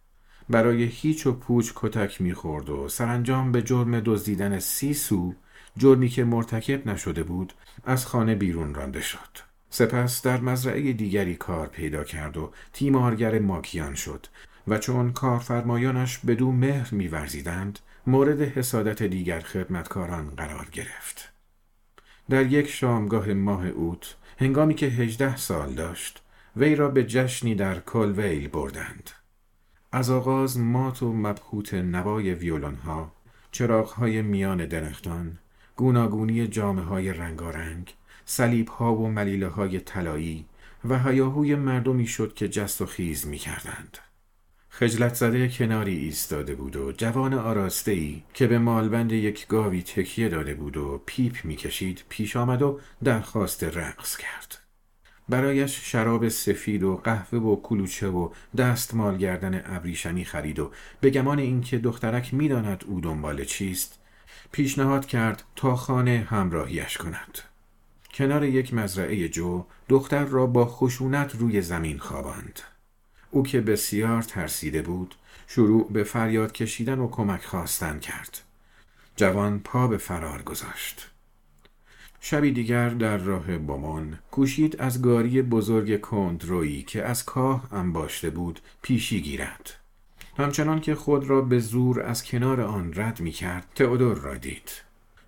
برای 0.50 0.84
هیچ 0.84 1.28
و 1.28 1.32
پوچ 1.32 1.72
کتک 1.76 2.22
می‌خورد 2.22 2.70
و 2.70 2.90
سرانجام 2.90 3.52
به 3.52 3.62
جرم 3.62 4.00
دزدیدن 4.00 4.60
سی 4.60 4.94
سو 4.94 5.34
جرمی 5.78 6.10
که 6.10 6.24
مرتکب 6.24 6.88
نشده 6.88 7.24
بود 7.24 7.54
از 7.86 8.06
خانه 8.06 8.36
بیرون 8.36 8.74
رانده 8.76 9.02
شد. 9.02 9.48
سپس 9.70 10.22
در 10.22 10.42
مزرعه 10.42 10.94
دیگری 10.94 11.36
کار 11.36 11.68
پیدا 11.68 12.04
کرد 12.04 12.38
و 12.38 12.52
تیمارگر 12.74 13.40
ماکیان 13.40 13.96
شد 13.96 14.28
و 14.68 14.78
چون 14.78 15.14
کارفرمایانش 15.14 16.18
بدو 16.18 16.52
مهر 16.52 16.94
میورزیدند 16.94 17.80
مورد 18.08 18.42
حسادت 18.42 19.04
دیگر 19.04 19.40
خدمتکاران 19.40 20.30
قرار 20.30 20.68
گرفت. 20.72 21.34
در 22.30 22.46
یک 22.46 22.70
شامگاه 22.70 23.34
ماه 23.34 23.68
اوت 23.68 24.16
هنگامی 24.40 24.74
که 24.74 24.86
هجده 24.86 25.38
سال 25.38 25.74
داشت 25.74 26.24
وی 26.56 26.76
را 26.76 26.88
به 26.90 27.04
جشنی 27.04 27.56
در 27.56 27.80
کلویل 27.80 28.48
بردند. 28.48 29.10
از 29.92 30.10
آغاز 30.10 30.60
مات 30.60 31.04
و 31.04 31.14
مبهوت 31.14 31.74
نوای 31.74 32.34
ویولون 32.34 32.76
ها، 32.76 33.12
چراغ 33.52 33.90
های 33.90 34.22
میان 34.22 34.66
درختان، 34.66 35.38
گوناگونی 35.76 36.48
جامعه 36.48 36.86
های 36.86 37.14
رنگارنگ، 37.14 37.94
سلیب 38.26 38.68
ها 38.68 38.96
و 38.96 39.10
ملیله 39.10 39.48
های 39.48 39.80
طلایی 39.80 40.46
و 40.86 41.00
هیاهوی 41.00 41.56
مردمی 41.56 42.08
شد 42.08 42.34
که 42.34 42.50
جست 42.50 42.82
و 42.82 42.86
خیز 42.86 43.28
می 43.28 43.38
کردند. 43.38 43.98
خجلت 44.70 45.14
زده 45.14 45.50
کناری 45.50 45.98
ایستاده 45.98 46.56
بود 46.56 46.76
و 46.76 46.92
جوان 46.92 47.34
آراسته 47.34 47.92
ای 47.92 48.24
که 48.34 48.48
به 48.48 48.60
مالبند 48.60 49.12
یک 49.12 49.48
گاوی 49.48 49.82
تکیه 49.82 50.30
داده 50.30 50.54
بود 50.54 50.78
و 50.78 51.02
پیپ 51.06 51.46
می‌کشید 51.46 52.04
پیش 52.10 52.36
آمد 52.36 52.62
و 52.62 52.80
درخواست 53.04 53.64
رقص 53.64 54.18
کرد. 54.18 54.67
برایش 55.30 55.92
شراب 55.92 56.30
سفید 56.30 56.84
و 56.84 56.96
قهوه 56.96 57.40
و 57.40 57.62
کلوچه 57.62 58.08
و 58.08 58.30
دستمال 58.58 59.18
گردن 59.18 59.62
ابریشمی 59.66 60.26
خرید 60.26 60.60
و 60.60 60.72
به 61.02 61.10
گمان 61.10 61.40
اینکه 61.40 61.78
دخترک 61.78 62.34
می‌داند 62.34 62.84
او 62.88 63.02
دنبال 63.02 63.44
چیست 63.44 64.00
پیشنهاد 64.52 65.06
کرد 65.06 65.44
تا 65.56 65.76
خانه 65.76 66.28
همراهیش 66.30 66.98
کند. 66.98 67.40
کنار 68.14 68.44
یک 68.44 68.74
مزرعه 68.74 69.30
جو 69.30 69.66
دختر 69.90 70.26
را 70.26 70.46
با 70.46 70.66
خشونت 70.66 71.36
روی 71.36 71.62
زمین 71.62 71.98
خواباند. 71.98 72.60
او 73.32 73.44
که 73.44 73.62
بسیار 73.62 74.22
ترسیده 74.22 74.82
بود 74.82 75.16
شروع 75.48 75.92
به 75.92 76.04
فریاد 76.04 76.52
کشیدن 76.52 77.00
و 77.00 77.10
کمک 77.10 77.46
خواستن 77.46 78.00
کرد 78.00 78.42
جوان 79.16 79.60
پا 79.60 79.88
به 79.88 79.98
فرار 79.98 80.42
گذاشت 80.42 81.12
شبی 82.30 82.52
دیگر 82.52 82.90
در 82.90 83.18
راه 83.18 83.58
بومون 83.58 84.18
کوشید 84.32 84.82
از 84.82 85.02
گاری 85.02 85.42
بزرگ 85.42 86.02
کندرویی 86.02 86.84
که 86.84 87.04
از 87.04 87.26
کاه 87.26 87.74
انباشته 87.74 88.30
بود 88.30 88.60
پیشی 88.82 89.22
گیرد. 89.22 89.74
همچنان 90.38 90.82
که 90.82 90.96
خود 90.96 91.30
را 91.30 91.42
به 91.42 91.60
زور 91.60 92.02
از 92.02 92.24
کنار 92.24 92.62
آن 92.62 92.94
رد 92.96 93.20
می 93.20 93.32
کرد 93.32 93.66
تئودور 93.76 94.18
را 94.18 94.36
دید. 94.36 94.72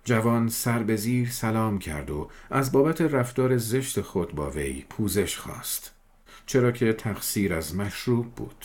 جوان 0.04 0.48
سر 0.48 0.82
به 0.82 0.96
زیر 0.96 1.28
سلام 1.30 1.78
کرد 1.78 2.10
و 2.10 2.28
از 2.50 2.72
بابت 2.72 3.00
رفتار 3.00 3.56
زشت 3.56 4.00
خود 4.00 4.34
با 4.34 4.50
وی 4.50 4.84
پوزش 4.90 5.36
خواست. 5.36 5.92
چرا 6.46 6.72
که 6.72 6.92
تقصیر 6.92 7.54
از 7.54 7.76
مشروب 7.76 8.26
بود. 8.34 8.64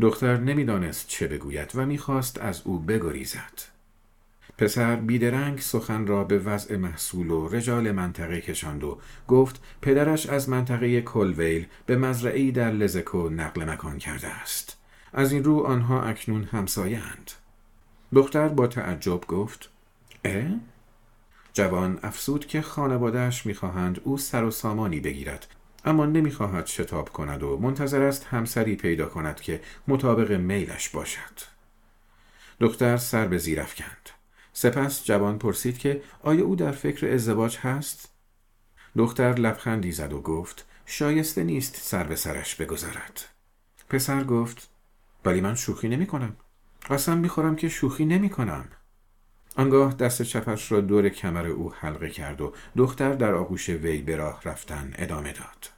دختر 0.00 0.36
نمی‌دانست 0.36 1.08
چه 1.08 1.26
بگوید 1.26 1.70
و 1.74 1.86
می‌خواست 1.86 2.38
از 2.38 2.62
او 2.64 2.78
بگریزد. 2.78 3.75
پسر 4.58 4.96
بیدرنگ 4.96 5.60
سخن 5.60 6.06
را 6.06 6.24
به 6.24 6.38
وضع 6.38 6.76
محصول 6.76 7.30
و 7.30 7.48
رجال 7.48 7.92
منطقه 7.92 8.40
کشاند 8.40 8.84
و 8.84 8.98
گفت 9.28 9.62
پدرش 9.82 10.26
از 10.26 10.48
منطقه 10.48 11.02
کلویل 11.02 11.66
به 11.86 11.96
مزرعی 11.96 12.52
در 12.52 12.70
لزکو 12.70 13.28
نقل 13.28 13.64
مکان 13.64 13.98
کرده 13.98 14.28
است. 14.28 14.78
از 15.12 15.32
این 15.32 15.44
رو 15.44 15.60
آنها 15.60 16.02
اکنون 16.02 16.44
همسایند 16.44 17.30
دختر 18.14 18.48
با 18.48 18.66
تعجب 18.66 19.20
گفت 19.20 19.70
اه؟ 20.24 20.44
جوان 21.52 21.98
افسود 22.02 22.46
که 22.46 22.62
خانوادهش 22.62 23.46
می‌خواهند 23.46 24.00
او 24.04 24.18
سر 24.18 24.44
و 24.44 24.50
سامانی 24.50 25.00
بگیرد 25.00 25.46
اما 25.84 26.06
نمی‌خواهد 26.06 26.66
شتاب 26.66 27.08
کند 27.08 27.42
و 27.42 27.58
منتظر 27.58 28.02
است 28.02 28.26
همسری 28.30 28.76
پیدا 28.76 29.06
کند 29.06 29.40
که 29.40 29.60
مطابق 29.88 30.32
میلش 30.32 30.88
باشد. 30.88 31.56
دختر 32.60 32.96
سر 32.96 33.26
به 33.26 33.38
زیر 33.38 33.60
افکند. 33.60 34.10
سپس 34.58 35.04
جوان 35.04 35.38
پرسید 35.38 35.78
که 35.78 36.02
آیا 36.22 36.44
او 36.44 36.56
در 36.56 36.72
فکر 36.72 37.14
ازدواج 37.14 37.58
هست؟ 37.58 38.08
دختر 38.96 39.32
لبخندی 39.32 39.92
زد 39.92 40.12
و 40.12 40.20
گفت 40.20 40.66
شایسته 40.86 41.44
نیست 41.44 41.76
سر 41.76 42.04
به 42.04 42.16
سرش 42.16 42.54
بگذارد 42.54 43.24
پسر 43.88 44.24
گفت 44.24 44.68
ولی 45.24 45.40
من 45.40 45.54
شوخی 45.54 45.88
نمی 45.88 46.06
کنم. 46.06 46.36
قسم 46.90 47.18
می‌خورم 47.18 47.56
که 47.56 47.68
شوخی 47.68 48.04
نمی 48.04 48.30
کنم. 48.30 48.68
آنگاه 49.56 49.94
دست 49.94 50.22
چپش 50.22 50.72
را 50.72 50.80
دور 50.80 51.08
کمر 51.08 51.46
او 51.46 51.72
حلقه 51.74 52.10
کرد 52.10 52.40
و 52.40 52.52
دختر 52.76 53.12
در 53.12 53.34
آغوش 53.34 53.68
وی 53.68 54.02
به 54.02 54.16
راه 54.16 54.40
رفتن 54.44 54.92
ادامه 54.94 55.32
داد. 55.32 55.70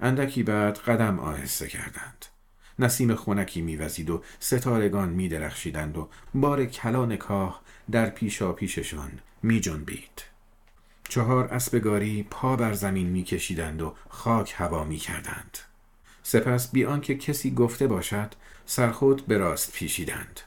اندکی 0.00 0.42
بعد 0.42 0.78
قدم 0.78 1.18
آهسته 1.20 1.68
کردند. 1.68 2.24
نسیم 2.78 3.14
خونکی 3.14 3.62
میوزید 3.62 4.10
و 4.10 4.22
ستارگان 4.40 5.08
میدرخشیدند 5.08 5.98
و 5.98 6.08
بار 6.34 6.64
کلان 6.64 7.16
کاه 7.16 7.62
در 7.90 8.10
پیشا 8.10 8.52
پیششان 8.52 9.10
می 9.42 9.60
جنبید. 9.60 10.22
چهار 11.08 11.44
اسبگاری 11.44 12.26
پا 12.30 12.56
بر 12.56 12.72
زمین 12.72 13.06
می 13.06 13.22
کشیدند 13.22 13.82
و 13.82 13.94
خاک 14.08 14.54
هوا 14.56 14.84
می 14.84 14.96
کردند. 14.96 15.58
سپس 16.22 16.70
بیان 16.70 17.00
که 17.00 17.14
کسی 17.14 17.50
گفته 17.54 17.86
باشد 17.86 18.32
سرخود 18.66 19.26
به 19.26 19.38
راست 19.38 19.72
پیشیدند. 19.72 20.40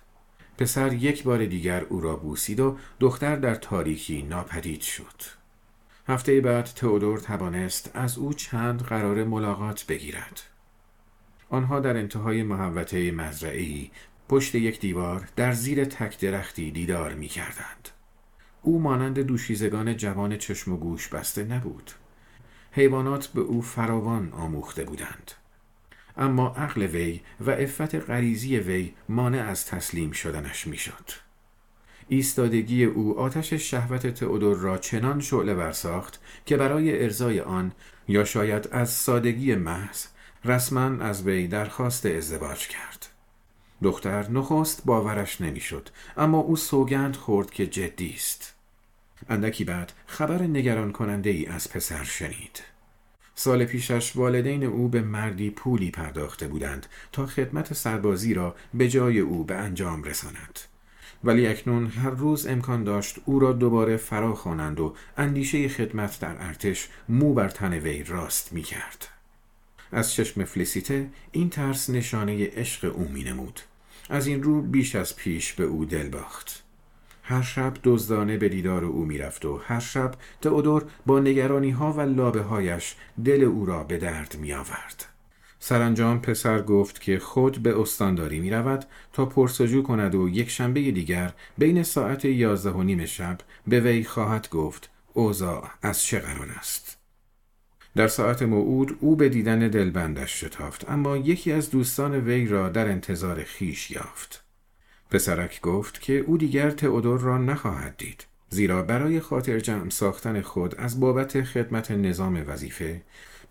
پسر 0.58 0.94
یک 0.94 1.24
بار 1.24 1.46
دیگر 1.46 1.84
او 1.84 2.02
را 2.02 2.16
بوسید 2.16 2.60
و 2.60 2.78
دختر 3.00 3.36
در 3.36 3.56
تاریکی 3.56 4.22
ناپدید 4.22 4.82
شد. 4.82 5.22
هفته 6.08 6.42
بعد 6.42 6.66
تئودور 6.66 7.20
توانست 7.20 7.92
از 7.94 8.18
او 8.18 8.34
چند 8.34 8.82
قرار 8.82 9.24
ملاقات 9.24 9.86
بگیرد. 9.86 10.42
آنها 11.50 11.80
در 11.80 11.98
انتهای 11.98 12.44
محوطه 12.44 13.12
مزرعی 13.12 13.92
پشت 14.32 14.56
یک 14.56 14.80
دیوار 14.80 15.28
در 15.36 15.52
زیر 15.52 15.86
تک 15.86 16.20
درختی 16.20 16.72
دیدار 16.72 17.14
می 17.14 17.28
کردند. 17.28 17.90
او 18.62 18.82
مانند 18.82 19.20
دوشیزگان 19.20 19.98
جوان 19.98 20.38
چشم 20.38 20.74
و 20.74 20.78
گوش 20.78 21.08
بسته 21.08 21.44
نبود. 21.44 21.92
حیوانات 22.72 23.28
به 23.28 23.42
او 23.42 23.62
فراوان 23.62 24.32
آموخته 24.32 24.84
بودند. 24.84 25.32
اما 26.18 26.48
عقل 26.48 26.82
وی 26.82 27.22
و 27.46 27.52
عفت 27.52 27.96
غریزی 27.96 28.58
وی 28.58 28.94
مانع 29.10 29.42
از 29.42 29.66
تسلیم 29.66 30.12
شدنش 30.12 30.68
می‌شد. 30.68 31.10
ایستادگی 32.08 32.84
او 32.84 33.20
آتش 33.20 33.54
شهوت 33.54 34.08
تئودور 34.08 34.58
را 34.58 34.78
چنان 34.78 35.22
شعله 35.22 35.56
برساخت 35.56 36.22
که 36.46 36.58
برای 36.58 37.04
ارزای 37.04 37.40
آن 37.40 37.72
یا 38.08 38.24
شاید 38.24 38.70
از 38.72 38.90
سادگی 38.90 39.56
محض 39.56 40.06
رسما 40.46 41.04
از 41.04 41.24
وی 41.28 41.48
درخواست 41.48 42.06
ازدواج 42.06 42.68
کرد. 42.68 43.11
دختر 43.84 44.30
نخست 44.30 44.86
باورش 44.86 45.42
نمی‌شد 45.42 45.90
اما 46.18 46.38
او 46.38 46.56
سوگند 46.56 47.16
خورد 47.16 47.52
که 47.52 47.68
جدی 47.68 48.14
است. 48.16 48.54
اندکی 49.30 49.64
بعد 49.64 49.94
خبر 50.06 50.42
نگران 50.42 50.92
کننده 50.92 51.30
ای 51.30 51.46
از 51.46 51.70
پسر 51.70 52.04
شنید. 52.04 52.64
سال 53.36 53.66
پیشش 53.66 54.16
والدین 54.16 54.64
او 54.64 54.88
به 54.88 55.02
مردی 55.02 55.50
پولی 55.50 55.92
پرداخته 55.92 56.48
بودند 56.48 56.86
تا 57.12 57.26
خدمت 57.26 57.74
سربازی 57.74 58.34
را 58.34 58.56
به 58.74 58.90
جای 58.90 59.20
او 59.20 59.44
به 59.44 59.56
انجام 59.56 60.04
رساند. 60.04 60.60
ولی 61.24 61.48
اکنون 61.48 61.88
هر 61.88 62.10
روز 62.10 62.48
امکان 62.48 62.84
داشت 62.84 63.20
او 63.26 63.40
را 63.40 63.54
دوباره 63.54 63.98
فرا 63.98 64.36
خوانند 64.36 64.80
و 64.80 64.96
اندیشه 65.18 65.70
خدمت 65.70 66.20
در 66.20 66.36
ارتش 66.40 66.90
مو 67.10 67.34
بر 67.34 67.50
تن 67.50 67.74
وی 67.74 68.04
راست 68.04 68.54
می 68.54 68.62
کرد. 68.62 69.08
از 69.92 70.14
چشم 70.14 70.44
فلیسیته 70.44 71.10
این 71.32 71.50
ترس 71.50 71.90
نشانه 71.90 72.48
عشق 72.48 72.96
او 72.96 73.08
می 73.08 73.24
نمود. 73.24 73.60
از 74.12 74.28
این 74.28 74.44
رو 74.44 74.62
بیش 74.62 74.96
از 74.96 75.16
پیش 75.16 75.54
به 75.54 75.64
او 75.64 75.86
دل 75.86 76.10
باخت. 76.10 76.64
هر 77.24 77.42
شب 77.42 77.74
دزدانه 77.84 78.38
به 78.38 78.50
دیدار 78.50 78.86
او 78.86 79.06
می‌رفت 79.06 79.46
و 79.46 79.58
هر 79.58 79.80
شب 79.80 80.12
تئودور 80.42 80.86
با 81.06 81.20
نگرانی 81.20 81.72
ها 81.72 81.94
و 81.94 82.02
لابه 82.02 82.42
هایش 82.42 82.96
دل 83.26 83.44
او 83.44 83.66
را 83.66 83.84
به 83.84 83.98
درد 83.98 84.38
می 84.42 84.54
آورد. 84.54 85.06
سرانجام 85.60 86.22
پسر 86.22 86.62
گفت 86.62 87.02
که 87.02 87.20
خود 87.20 87.58
به 87.58 87.82
استانداری 87.82 88.40
می 88.40 88.50
رود 88.52 88.86
تا 89.14 89.26
پرسجو 89.26 89.84
کند 89.84 90.16
و 90.16 90.30
یک 90.30 90.50
شنبه 90.50 90.92
دیگر 90.92 91.34
بین 91.58 91.84
ساعت 91.84 92.26
یازده 92.26 92.72
و 92.72 92.84
نیم 92.84 93.06
شب 93.06 93.38
به 93.68 93.80
وی 93.80 94.04
خواهد 94.04 94.50
گفت 94.50 94.90
اوضاع 95.14 95.70
از 95.82 96.04
چه 96.04 96.20
قرار 96.20 96.50
است. 96.60 97.01
در 97.96 98.08
ساعت 98.08 98.42
موعود 98.42 98.98
او 99.00 99.16
به 99.16 99.30
دیدن 99.30 99.60
دلبندش 99.60 100.44
شتافت 100.44 100.90
اما 100.90 101.18
یکی 101.18 101.52
از 101.52 101.70
دوستان 101.70 102.16
وی 102.16 102.48
را 102.48 102.70
در 102.70 102.88
انتظار 102.88 103.44
خیش 103.44 103.92
یافت. 103.92 104.44
پسرک 105.12 105.62
گفت 105.62 106.02
که 106.02 106.14
او 106.14 106.38
دیگر 106.38 106.72
تئودور 106.72 107.20
را 107.20 107.38
نخواهد 107.38 107.98
دید 107.98 108.26
زیرا 108.50 108.82
برای 108.82 109.20
خاطر 109.20 109.60
جمع 109.60 109.90
ساختن 109.90 110.42
خود 110.42 110.76
از 110.76 111.00
بابت 111.00 111.44
خدمت 111.44 111.92
نظام 111.92 112.44
وظیفه 112.48 113.02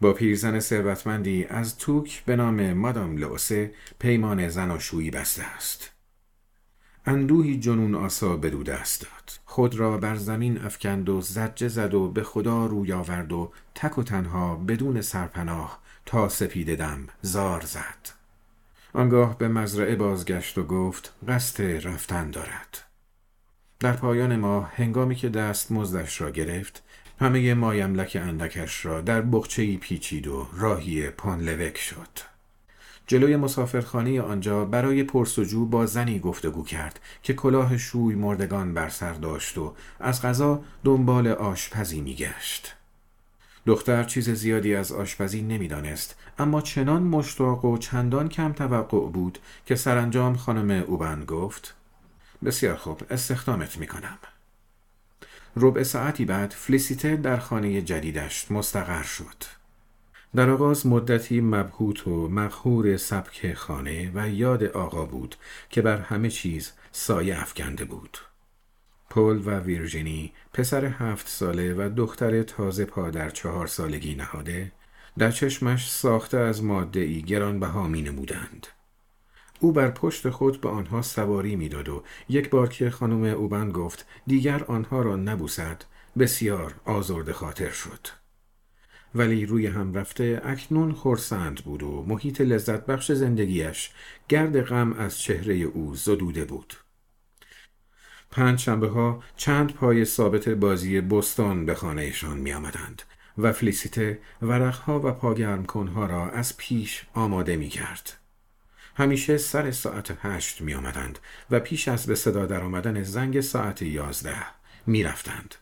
با 0.00 0.12
پیرزن 0.12 0.60
ثروتمندی 0.60 1.44
از 1.44 1.78
توک 1.78 2.22
به 2.24 2.36
نام 2.36 2.72
مادام 2.72 3.16
لوسه 3.16 3.72
پیمان 3.98 4.48
زناشویی 4.48 5.10
بسته 5.10 5.42
است 5.42 5.92
اندوهی 7.06 7.58
جنون 7.58 7.94
آسا 7.94 8.36
به 8.36 8.50
دست 8.50 9.00
داد. 9.00 9.30
خود 9.44 9.74
را 9.74 9.98
بر 9.98 10.14
زمین 10.14 10.64
افکند 10.64 11.08
و 11.08 11.20
زجه 11.20 11.68
زد 11.68 11.94
و 11.94 12.08
به 12.08 12.22
خدا 12.22 12.66
روی 12.66 12.92
آورد 12.92 13.32
و 13.32 13.52
تک 13.74 13.98
و 13.98 14.02
تنها 14.02 14.56
بدون 14.56 15.00
سرپناه 15.00 15.80
تا 16.06 16.28
سپید 16.28 16.78
دم 16.78 17.06
زار 17.22 17.60
زد. 17.60 18.08
آنگاه 18.92 19.38
به 19.38 19.48
مزرعه 19.48 19.96
بازگشت 19.96 20.58
و 20.58 20.62
گفت 20.62 21.14
قصد 21.28 21.62
رفتن 21.62 22.30
دارد. 22.30 22.78
در 23.80 23.92
پایان 23.92 24.36
ماه 24.36 24.72
هنگامی 24.74 25.14
که 25.14 25.28
دست 25.28 25.72
مزدش 25.72 26.20
را 26.20 26.30
گرفت 26.30 26.82
همه 27.20 27.54
مایملک 27.54 28.18
اندکش 28.20 28.84
را 28.84 29.00
در 29.00 29.22
بخچهی 29.22 29.76
پیچید 29.76 30.26
و 30.26 30.48
راهی 30.52 31.10
پانلوک 31.10 31.78
شد. 31.78 32.30
جلوی 33.10 33.36
مسافرخانه 33.36 34.22
آنجا 34.22 34.64
برای 34.64 35.02
پرسجو 35.02 35.66
با 35.66 35.86
زنی 35.86 36.18
گفتگو 36.18 36.64
کرد 36.64 37.00
که 37.22 37.34
کلاه 37.34 37.78
شوی 37.78 38.14
مردگان 38.14 38.74
بر 38.74 38.88
سر 38.88 39.12
داشت 39.12 39.58
و 39.58 39.74
از 40.00 40.22
غذا 40.22 40.62
دنبال 40.84 41.28
آشپزی 41.28 42.00
میگشت. 42.00 42.76
دختر 43.66 44.04
چیز 44.04 44.30
زیادی 44.30 44.74
از 44.74 44.92
آشپزی 44.92 45.42
نمی‌دانست 45.42 46.16
اما 46.38 46.60
چنان 46.60 47.02
مشتاق 47.02 47.64
و 47.64 47.78
چندان 47.78 48.28
کم 48.28 48.52
توقع 48.52 49.08
بود 49.08 49.38
که 49.66 49.74
سرانجام 49.74 50.36
خانم 50.36 50.70
اوبن 50.70 51.24
گفت 51.24 51.74
بسیار 52.44 52.76
خوب 52.76 53.00
استخدامت 53.10 53.78
می 53.78 53.86
کنم. 53.86 54.18
ربع 55.56 55.82
ساعتی 55.82 56.24
بعد 56.24 56.50
فلیسیته 56.50 57.16
در 57.16 57.36
خانه 57.36 57.82
جدیدش 57.82 58.50
مستقر 58.50 59.02
شد. 59.02 59.59
در 60.34 60.50
آغاز 60.50 60.86
مدتی 60.86 61.40
مبهوت 61.40 62.06
و 62.06 62.28
مقهور 62.28 62.96
سبک 62.96 63.54
خانه 63.54 64.10
و 64.14 64.28
یاد 64.28 64.64
آقا 64.64 65.04
بود 65.04 65.36
که 65.70 65.82
بر 65.82 65.98
همه 65.98 66.30
چیز 66.30 66.72
سایه 66.92 67.42
افکنده 67.42 67.84
بود. 67.84 68.18
پل 69.10 69.40
و 69.44 69.58
ویرژینی 69.58 70.32
پسر 70.52 70.84
هفت 70.84 71.28
ساله 71.28 71.74
و 71.74 71.90
دختر 71.96 72.42
تازه 72.42 72.84
پا 72.84 73.10
در 73.10 73.30
چهار 73.30 73.66
سالگی 73.66 74.14
نهاده 74.14 74.72
در 75.18 75.30
چشمش 75.30 75.90
ساخته 75.90 76.38
از 76.38 76.64
ماده 76.64 77.00
ای 77.00 77.22
گرانبها 77.22 77.86
می 77.86 78.02
نمودند. 78.02 78.66
او 79.60 79.72
بر 79.72 79.90
پشت 79.90 80.30
خود 80.30 80.60
به 80.60 80.68
آنها 80.68 81.02
سواری 81.02 81.56
می‌داد 81.56 81.88
و 81.88 82.04
یک 82.28 82.50
بار 82.50 82.68
که 82.68 82.90
خانم 82.90 83.24
اوبن 83.24 83.72
گفت 83.72 84.06
دیگر 84.26 84.64
آنها 84.64 85.02
را 85.02 85.16
نبوسد 85.16 85.84
بسیار 86.18 86.74
آزرد 86.84 87.32
خاطر 87.32 87.70
شد. 87.70 88.19
ولی 89.14 89.46
روی 89.46 89.66
هم 89.66 89.94
رفته 89.94 90.40
اکنون 90.44 90.92
خورسند 90.92 91.64
بود 91.64 91.82
و 91.82 92.04
محیط 92.08 92.40
لذت 92.40 92.86
بخش 92.86 93.12
زندگیش 93.12 93.90
گرد 94.28 94.60
غم 94.60 94.92
از 94.92 95.18
چهره 95.18 95.54
او 95.54 95.94
زدوده 95.94 96.44
بود. 96.44 96.74
پنج 98.30 98.58
شنبه 98.58 98.88
ها 98.88 99.22
چند 99.36 99.74
پای 99.74 100.04
ثابت 100.04 100.48
بازی 100.48 101.00
بستان 101.00 101.66
به 101.66 101.74
خانهشان 101.74 102.38
می 102.38 102.52
آمدند 102.52 103.02
و 103.38 103.52
فلیسیته 103.52 104.18
ورقها 104.42 105.00
و 105.00 105.12
پاگرم 105.12 105.64
کنها 105.64 106.06
را 106.06 106.30
از 106.30 106.56
پیش 106.56 107.04
آماده 107.14 107.56
می 107.56 107.68
کرد. 107.68 108.12
همیشه 108.96 109.38
سر 109.38 109.70
ساعت 109.70 110.18
هشت 110.22 110.60
می 110.60 110.74
آمدند 110.74 111.18
و 111.50 111.60
پیش 111.60 111.88
از 111.88 112.06
به 112.06 112.14
صدا 112.14 112.46
در 112.46 112.60
آمدن 112.60 113.02
زنگ 113.02 113.40
ساعت 113.40 113.82
یازده 113.82 114.46
می 114.86 115.02
رفتند. 115.02 115.54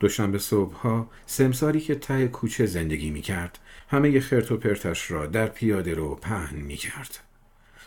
دوشنبه 0.00 0.38
صبحها 0.38 1.10
سمساری 1.26 1.80
که 1.80 1.94
ته 1.94 2.28
کوچه 2.28 2.66
زندگی 2.66 3.10
می 3.10 3.22
کرد 3.22 3.58
همه 3.88 4.20
خرت 4.20 4.52
و 4.52 4.56
پرتش 4.56 5.10
را 5.10 5.26
در 5.26 5.46
پیاده 5.46 5.94
رو 5.94 6.14
پهن 6.14 6.56
می 6.56 6.76
کرد. 6.76 7.18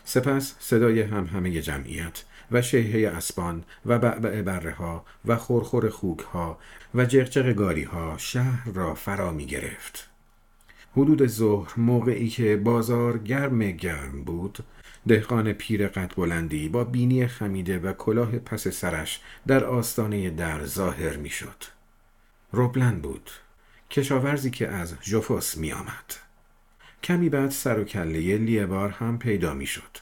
سپس 0.04 0.54
صدای 0.58 1.02
هم 1.02 1.26
همه 1.26 1.60
جمعیت 1.60 2.24
و 2.50 2.62
شیهه 2.62 3.10
اسبان 3.10 3.64
و 3.86 3.98
بعبع 3.98 4.42
بره 4.42 4.72
ها 4.72 5.04
و 5.24 5.36
خورخور 5.36 5.88
خوک 5.88 6.20
ها 6.20 6.58
و 6.94 7.04
جغجغ 7.04 7.52
گاری 7.52 7.82
ها 7.82 8.14
شهر 8.18 8.72
را 8.72 8.94
فرا 8.94 9.32
می 9.32 9.46
گرفت. 9.46 10.08
حدود 10.96 11.26
ظهر 11.26 11.72
موقعی 11.76 12.28
که 12.28 12.56
بازار 12.56 13.18
گرم 13.18 13.70
گرم 13.70 14.24
بود 14.24 14.58
دهقان 15.08 15.52
پیر 15.52 15.88
قد 15.88 16.12
بلندی 16.16 16.68
با 16.68 16.84
بینی 16.84 17.26
خمیده 17.26 17.78
و 17.78 17.92
کلاه 17.92 18.38
پس 18.38 18.68
سرش 18.68 19.20
در 19.46 19.64
آستانه 19.64 20.30
در 20.30 20.64
ظاهر 20.64 21.16
می 21.16 21.30
شد. 22.52 22.56
روبلند 22.56 23.02
بود. 23.02 23.30
کشاورزی 23.90 24.50
که 24.50 24.68
از 24.68 24.94
ژوفوس 25.02 25.56
می 25.56 25.72
آمد. 25.72 26.14
کمی 27.02 27.28
بعد 27.28 27.50
سر 27.50 27.78
و 27.78 27.84
کله 27.84 28.38
لیبار 28.38 28.90
هم 28.90 29.18
پیدا 29.18 29.54
می 29.54 29.66
شد. 29.66 29.98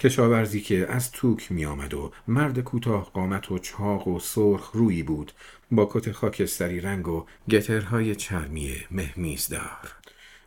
کشاورزی 0.00 0.60
که 0.60 0.86
از 0.90 1.12
توک 1.12 1.52
می 1.52 1.64
آمد 1.64 1.94
و 1.94 2.12
مرد 2.28 2.60
کوتاه 2.60 3.10
قامت 3.12 3.50
و 3.50 3.58
چاق 3.58 4.08
و 4.08 4.20
سرخ 4.20 4.70
روی 4.72 5.02
بود 5.02 5.32
با 5.70 5.88
کت 5.92 6.12
خاکستری 6.12 6.80
رنگ 6.80 7.08
و 7.08 7.26
گترهای 7.50 8.14
چرمی 8.14 8.76
مهمیزدار. 8.90 9.92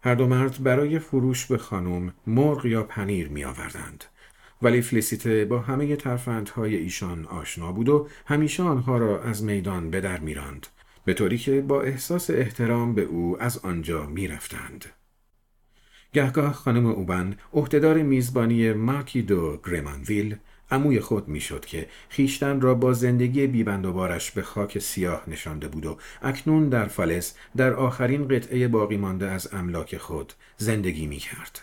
هر 0.03 0.15
دو 0.15 0.27
مرد 0.27 0.63
برای 0.63 0.99
فروش 0.99 1.45
به 1.45 1.57
خانم 1.57 2.13
مرغ 2.27 2.65
یا 2.65 2.83
پنیر 2.83 3.29
می 3.29 3.45
آوردند. 3.45 4.03
ولی 4.61 4.81
فلیسیته 4.81 5.45
با 5.45 5.59
همه 5.59 5.95
ترفندهای 5.95 6.75
ایشان 6.75 7.25
آشنا 7.25 7.71
بود 7.71 7.89
و 7.89 8.07
همیشه 8.25 8.63
آنها 8.63 8.97
را 8.97 9.21
از 9.21 9.43
میدان 9.43 9.89
به 9.89 10.01
در 10.01 10.19
میراند 10.19 10.67
به 11.07 11.13
طوری 11.13 11.37
که 11.37 11.61
با 11.61 11.81
احساس 11.81 12.29
احترام 12.29 12.95
به 12.95 13.01
او 13.01 13.41
از 13.41 13.57
آنجا 13.57 14.05
می‌رفتند. 14.05 14.85
گهگاه 16.13 16.53
خانم 16.53 16.85
اوبن 16.85 17.37
عهدهدار 17.53 18.01
میزبانی 18.01 18.73
مارکی 18.73 19.21
دو 19.21 19.59
گرمانویل 19.65 20.35
عموی 20.71 20.99
خود 20.99 21.27
می‌شد 21.27 21.65
که 21.65 21.87
خیشتن 22.09 22.61
را 22.61 22.73
با 22.75 22.93
زندگی 22.93 23.47
بیبندوبارش 23.47 24.31
به 24.31 24.41
خاک 24.41 24.79
سیاه 24.79 25.23
نشانده 25.27 25.67
بود 25.67 25.85
و 25.85 25.97
اکنون 26.21 26.69
در 26.69 26.85
فالس 26.85 27.35
در 27.57 27.73
آخرین 27.73 28.27
قطعه 28.27 28.67
باقی 28.67 28.97
مانده 28.97 29.27
از 29.27 29.53
املاک 29.53 29.97
خود 29.97 30.33
زندگی 30.57 31.07
می 31.07 31.17
کرد. 31.17 31.61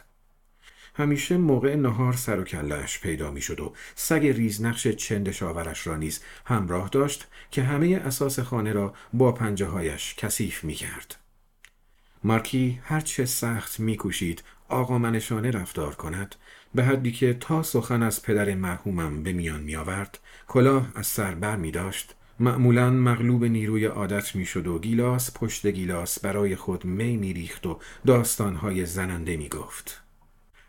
همیشه 0.95 1.37
موقع 1.37 1.75
نهار 1.75 2.13
سر 2.13 2.41
و 2.41 2.45
کلش 2.45 3.01
پیدا 3.01 3.31
می 3.31 3.41
شد 3.41 3.61
و 3.61 3.73
سگ 3.95 4.27
ریزنقش 4.27 4.89
چندشاورش 4.89 5.87
را 5.87 5.97
نیز 5.97 6.21
همراه 6.45 6.89
داشت 6.89 7.27
که 7.51 7.63
همه 7.63 8.01
اساس 8.05 8.41
خانه 8.41 8.73
را 8.73 8.95
با 9.13 9.33
پنجه 9.33 9.67
هایش 9.67 10.15
کثیف 10.15 10.65
می 10.65 10.75
کرد. 10.75 11.17
مارکی 12.25 12.81
هرچه 12.83 13.25
سخت 13.25 13.81
میکوشید 13.81 14.43
آقا 14.69 14.99
منشانه 14.99 15.51
رفتار 15.51 15.95
کند 15.95 16.35
به 16.75 16.85
حدی 16.85 17.13
که 17.13 17.35
تا 17.35 17.63
سخن 17.63 18.03
از 18.03 18.23
پدر 18.23 18.55
مرحومم 18.55 19.23
به 19.23 19.33
میان 19.33 19.61
می 19.61 19.77
آورد 19.77 20.19
کلاه 20.49 20.89
از 20.95 21.07
سر 21.07 21.35
بر 21.35 21.57
می 21.57 21.71
داشت 21.71 22.15
معمولا 22.41 22.91
مغلوب 22.91 23.45
نیروی 23.45 23.85
عادت 23.85 24.37
می 24.37 24.47
شد 24.47 24.67
و 24.67 24.79
گیلاس 24.79 25.31
پشت 25.35 25.67
گیلاس 25.67 26.19
برای 26.19 26.57
خود 26.57 26.85
می 26.85 27.17
می 27.17 27.33
ریخت 27.33 27.67
و 27.67 27.79
داستانهای 28.07 28.87
زننده 28.87 29.37
می 29.37 29.49
گفت. 29.49 30.04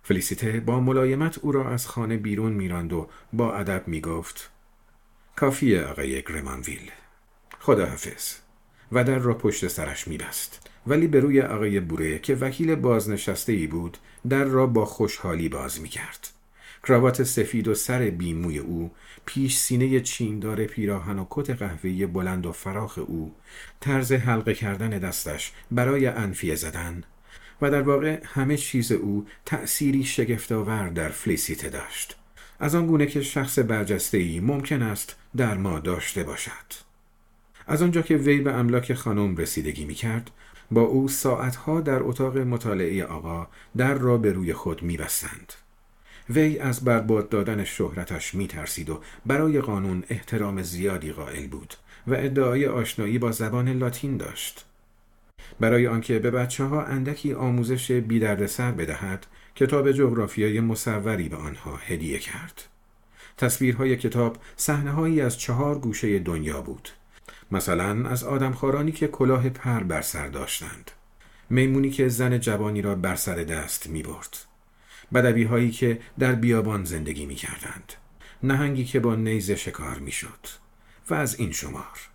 فلیسیته 0.08 0.60
با 0.60 0.80
ملایمت 0.80 1.38
او 1.38 1.52
را 1.52 1.70
از 1.70 1.88
خانه 1.88 2.18
بیرون 2.18 2.52
میراند 2.52 2.94
و 2.94 3.10
با 3.34 3.56
ادب 3.56 3.88
می 3.88 4.02
گفت 4.02 4.52
کافیه 5.36 5.84
آقای 5.84 6.22
گرمانویل 6.22 6.92
خداحافظ 7.60 8.36
و 8.92 9.04
در 9.04 9.20
را 9.20 9.34
پشت 9.34 9.68
سرش 9.68 10.08
می 10.08 10.18
بست. 10.18 10.70
ولی 10.88 11.08
به 11.08 11.20
روی 11.20 11.42
آقای 11.42 11.80
بوره 11.80 12.20
که 12.20 12.36
وکیل 12.36 12.76
بازنشسته 12.76 13.54
ای 13.54 13.68
بود 13.68 13.98
در 14.30 14.44
را 14.44 14.68
با 14.68 14.86
خوشحالی 14.86 15.50
باز 15.50 15.82
می 15.82 15.90
کرد. 15.90 16.30
کراوات 16.88 17.24
سفید 17.24 17.68
و 17.68 17.76
سر 17.76 18.10
بیموی 18.10 18.58
او، 18.58 18.92
پیش 19.26 19.58
سینه 19.58 20.00
چیندار 20.00 20.66
پیراهن 20.66 21.20
و 21.20 21.26
کت 21.30 21.50
قهوه‌ای 21.50 22.06
بلند 22.06 22.46
و 22.46 22.52
فراخ 22.52 22.98
او، 22.98 23.36
طرز 23.80 24.12
حلقه 24.12 24.54
کردن 24.54 24.90
دستش 24.90 25.52
برای 25.72 26.08
انفیه 26.08 26.56
زدن 26.56 27.04
و 27.62 27.72
در 27.72 27.82
واقع 27.82 28.20
همه 28.26 28.58
چیز 28.58 28.92
او 28.92 29.26
تأثیری 29.46 30.04
شگفتآور 30.04 30.90
در 30.90 31.10
فلیسیته 31.10 31.70
داشت. 31.70 32.18
از 32.60 32.76
آن 32.76 32.88
گونه 32.88 33.06
که 33.06 33.22
شخص 33.22 33.60
برجسته 33.60 34.18
ای 34.18 34.40
ممکن 34.40 34.82
است 34.82 35.16
در 35.38 35.58
ما 35.58 35.80
داشته 35.80 36.24
باشد. 36.24 36.86
از 37.68 37.82
آنجا 37.82 38.02
که 38.02 38.18
وی 38.18 38.42
به 38.42 38.54
املاک 38.54 38.94
خانم 38.94 39.38
رسیدگی 39.38 39.86
می 39.86 39.94
کرد، 39.94 40.32
با 40.72 40.82
او 40.82 41.08
ساعتها 41.08 41.82
در 41.82 42.04
اتاق 42.04 42.38
مطالعه 42.38 43.04
آقا 43.04 43.48
در 43.78 43.94
را 43.94 44.18
به 44.18 44.32
روی 44.32 44.54
خود 44.54 44.84
می 44.84 44.98
بستند. 44.98 45.54
وی 46.30 46.60
از 46.60 46.84
برباد 46.84 47.30
دادن 47.30 47.64
شهرتش 47.64 48.36
می 48.36 48.48
ترسید 48.48 48.90
و 48.90 49.02
برای 49.26 49.62
قانون 49.62 50.04
احترام 50.10 50.62
زیادی 50.62 51.12
قائل 51.12 51.48
بود 51.48 51.74
و 52.08 52.14
ادعای 52.14 52.68
آشنایی 52.68 53.18
با 53.18 53.32
زبان 53.32 53.70
لاتین 53.70 54.18
داشت. 54.18 54.66
برای 55.60 55.88
آنکه 55.88 56.20
به 56.20 56.32
بچه 56.32 56.64
ها 56.64 56.84
اندکی 56.84 57.34
آموزش 57.34 58.02
سر 58.46 58.72
بدهد 58.72 59.26
کتاب 59.56 59.92
جغرافیای 59.92 60.60
مصوری 60.60 61.30
به 61.30 61.36
آنها 61.38 61.76
هدیه 61.76 62.20
کرد. 62.20 62.64
تصویرهای 63.38 63.96
کتاب 63.96 64.38
صحنههایی 64.56 65.22
از 65.22 65.38
چهار 65.38 65.80
گوشه 65.80 66.20
دنیا 66.20 66.62
بود. 66.62 66.90
مثلا 67.52 68.10
از 68.10 68.24
آدمخوارانی 68.24 68.92
که 68.92 69.08
کلاه 69.08 69.50
پر 69.50 69.84
بر 69.84 70.02
سر 70.02 70.28
داشتند. 70.28 70.92
میمونی 71.50 71.90
که 71.90 72.08
زن 72.08 72.40
جوانی 72.40 72.82
را 72.82 72.96
بر 72.96 73.16
سر 73.16 73.36
دست 73.36 73.88
می 73.88 74.04
برد 74.04 74.38
بدوی 75.14 75.44
هایی 75.44 75.72
که 75.72 76.00
در 76.20 76.36
بیابان 76.36 76.84
زندگی 76.84 77.26
می 77.26 77.36
کردند 77.36 77.94
نهنگی 78.44 78.86
که 78.86 79.00
با 79.00 79.16
نیزه 79.16 79.56
شکار 79.56 80.00
می 80.00 80.12
شد 80.12 80.48
و 81.10 81.14
از 81.14 81.40
این 81.40 81.52
شمار. 81.52 82.15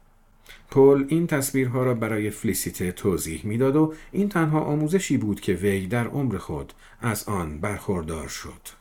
پل 0.70 1.04
این 1.08 1.26
تصویرها 1.26 1.82
را 1.82 1.94
برای 1.94 2.30
فلیسیته 2.30 2.92
توضیح 2.92 3.46
می‌داد 3.46 3.76
و 3.76 3.94
این 4.12 4.28
تنها 4.28 4.60
آموزشی 4.60 5.16
بود 5.16 5.40
که 5.40 5.52
وی 5.52 5.86
در 5.86 6.06
عمر 6.06 6.38
خود 6.38 6.72
از 7.00 7.24
آن 7.28 7.60
برخوردار 7.60 8.28
شد. 8.28 8.80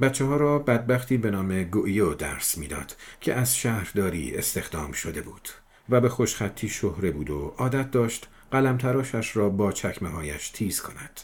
بچه 0.00 0.24
ها 0.24 0.36
را 0.36 0.58
بدبختی 0.58 1.16
به 1.16 1.30
نام 1.30 1.62
گویو 1.62 2.14
درس 2.14 2.58
می‌داد 2.58 2.96
که 3.20 3.34
از 3.34 3.56
شهرداری 3.56 4.36
استخدام 4.36 4.92
شده 4.92 5.22
بود 5.22 5.48
و 5.88 6.00
به 6.00 6.08
خوشخطی 6.08 6.68
شهره 6.68 7.10
بود 7.10 7.30
و 7.30 7.54
عادت 7.58 7.90
داشت 7.90 8.28
قلم 8.50 8.78
تراشش 8.78 9.36
را 9.36 9.48
با 9.48 9.72
چکمه 9.72 10.08
هایش 10.08 10.48
تیز 10.48 10.80
کند. 10.80 11.20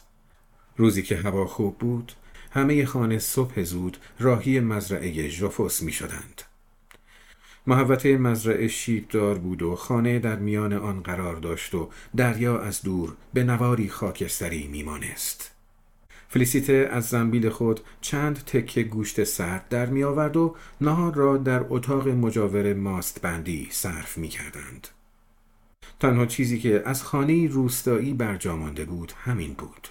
روزی 0.76 1.02
که 1.02 1.16
هوا 1.16 1.46
خوب 1.46 1.78
بود 1.78 2.12
همه 2.50 2.84
خانه 2.84 3.18
صبح 3.18 3.62
زود 3.62 3.96
راهی 4.20 4.60
مزرعه 4.60 5.28
ژوفوس 5.28 5.82
می 5.82 5.92
شدند. 5.92 6.42
محوطه 7.66 8.16
مزرعه 8.16 8.68
شیبدار 8.68 9.38
بود 9.38 9.62
و 9.62 9.76
خانه 9.76 10.18
در 10.18 10.36
میان 10.36 10.72
آن 10.72 11.00
قرار 11.00 11.36
داشت 11.36 11.74
و 11.74 11.88
دریا 12.16 12.58
از 12.58 12.82
دور 12.82 13.16
به 13.34 13.44
نواری 13.44 13.88
خاکستری 13.88 14.66
میمانست. 14.66 15.52
فلیسیته 16.28 16.88
از 16.92 17.08
زنبیل 17.08 17.48
خود 17.48 17.80
چند 18.00 18.36
تکه 18.44 18.82
گوشت 18.82 19.24
سرد 19.24 19.68
در 19.68 19.86
می 19.86 20.04
آورد 20.04 20.36
و 20.36 20.56
نهار 20.80 21.14
را 21.14 21.36
در 21.36 21.64
اتاق 21.68 22.08
مجاور 22.08 22.74
ماست 22.74 23.22
بندی 23.22 23.68
صرف 23.70 24.18
می 24.18 24.28
کردند. 24.28 24.88
تنها 26.00 26.26
چیزی 26.26 26.58
که 26.58 26.82
از 26.86 27.02
خانه 27.02 27.46
روستایی 27.46 28.14
برجا 28.14 28.56
مانده 28.56 28.84
بود 28.84 29.12
همین 29.16 29.54
بود. 29.54 29.88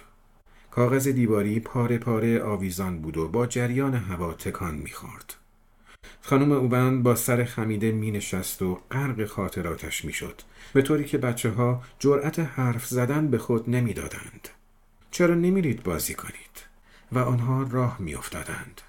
کاغذ 0.70 1.08
دیواری 1.08 1.60
پاره 1.60 1.98
پاره 1.98 2.42
آویزان 2.42 2.98
بود 2.98 3.16
و 3.16 3.28
با 3.28 3.46
جریان 3.46 3.94
هوا 3.94 4.34
تکان 4.34 4.74
می‌خورد. 4.74 5.34
خانم 6.32 6.52
اوبند 6.52 7.02
با 7.02 7.14
سر 7.14 7.44
خمیده 7.44 7.92
می 7.92 8.10
نشست 8.10 8.62
و 8.62 8.80
غرق 8.90 9.24
خاطراتش 9.24 10.04
می 10.04 10.12
شد 10.12 10.40
به 10.72 10.82
طوری 10.82 11.04
که 11.04 11.18
بچه 11.18 11.50
ها 11.50 11.82
جرأت 11.98 12.38
حرف 12.38 12.86
زدن 12.86 13.28
به 13.28 13.38
خود 13.38 13.70
نمی‌دادند. 13.70 14.48
چرا 15.10 15.34
نمیرید 15.34 15.82
بازی 15.82 16.14
کنید؟ 16.14 16.66
و 17.12 17.18
آنها 17.18 17.62
راه 17.70 17.96
میافتادند. 18.00 18.80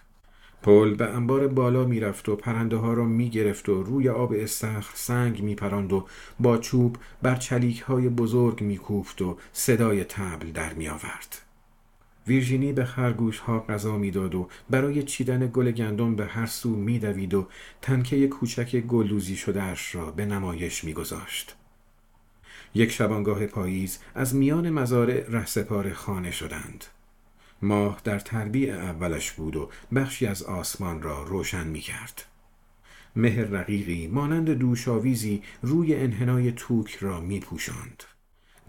پل 0.61 0.93
به 0.93 1.09
انبار 1.09 1.47
بالا 1.47 1.85
می‌رفت 1.85 2.29
و 2.29 2.35
پرنده 2.35 2.77
ها 2.77 2.93
را 2.93 3.05
می 3.05 3.29
گرفت 3.29 3.69
و 3.69 3.83
روی 3.83 4.09
آب 4.09 4.33
استخر 4.37 4.91
سنگ 4.95 5.41
می 5.41 5.55
پراند 5.55 5.93
و 5.93 6.07
با 6.39 6.57
چوب 6.57 6.97
بر 7.21 7.35
چلیک 7.35 7.81
های 7.81 8.09
بزرگ 8.09 8.61
می 8.61 8.77
کوفت 8.77 9.21
و 9.21 9.37
صدای 9.53 10.03
تبل 10.03 10.51
در 10.51 10.73
می 10.73 10.89
آورد. 10.89 11.41
ویرژینی 12.27 12.73
به 12.73 12.85
خرگوش 12.85 13.39
ها 13.39 13.59
غذا 13.59 13.97
می‌داد 13.97 14.35
و 14.35 14.47
برای 14.69 15.03
چیدن 15.03 15.49
گل 15.53 15.71
گندم 15.71 16.15
به 16.15 16.25
هر 16.25 16.45
سو 16.45 16.75
میدوید 16.75 17.33
و 17.33 17.47
تنکه 17.81 18.27
کوچک 18.27 18.75
گلدوزی 18.79 19.35
شدهاش 19.35 19.95
را 19.95 20.11
به 20.11 20.25
نمایش 20.25 20.83
میگذاشت. 20.83 21.55
یک 22.75 22.91
شبانگاه 22.91 23.45
پاییز 23.45 23.99
از 24.15 24.35
میان 24.35 24.69
مزارع 24.69 25.25
رهسپار 25.29 25.93
خانه 25.93 26.31
شدند. 26.31 26.85
ماه 27.61 28.01
در 28.03 28.19
تربیع 28.19 28.73
اولش 28.73 29.31
بود 29.31 29.55
و 29.55 29.69
بخشی 29.95 30.25
از 30.25 30.43
آسمان 30.43 31.01
را 31.01 31.23
روشن 31.23 31.67
می 31.67 31.79
کرد. 31.79 32.25
مهر 33.15 33.43
رقیقی 33.43 34.07
مانند 34.07 34.49
دوشاویزی 34.49 35.41
روی 35.61 35.95
انحنای 35.95 36.51
توک 36.51 36.97
را 37.01 37.19
می 37.19 37.39
پوشند. 37.39 38.03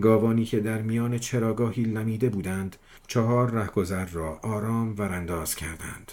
گاوانی 0.01 0.45
که 0.45 0.61
در 0.61 0.83
میان 0.83 1.19
چراگاهی 1.19 1.83
لمیده 1.83 2.29
بودند 2.29 2.77
چهار 3.14 3.50
رهگذر 3.50 4.05
را 4.05 4.38
آرام 4.42 4.94
ورانداز 4.98 5.55
کردند. 5.55 6.12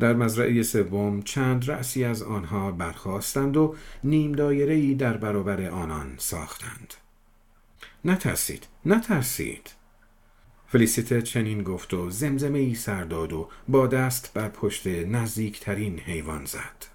در 0.00 0.12
مزرعه 0.12 0.62
سوم 0.62 1.22
چند 1.22 1.70
رأسی 1.70 2.04
از 2.04 2.22
آنها 2.22 2.72
برخواستند 2.72 3.56
و 3.56 3.74
نیم 4.04 4.32
دایره 4.32 4.94
در 4.94 5.16
برابر 5.16 5.68
آنان 5.68 6.14
ساختند. 6.18 6.94
نترسید 8.04 8.66
نترسید 8.86 9.70
فلیسیته 10.68 11.22
چنین 11.22 11.62
گفت 11.62 11.94
و 11.94 12.10
زمزمه 12.10 12.58
ای 12.58 12.74
سر 12.74 13.04
داد 13.04 13.32
و 13.32 13.48
با 13.68 13.86
دست 13.86 14.30
بر 14.34 14.48
پشت 14.48 14.86
نزدیکترین 14.86 15.98
حیوان 15.98 16.44
زد 16.44 16.86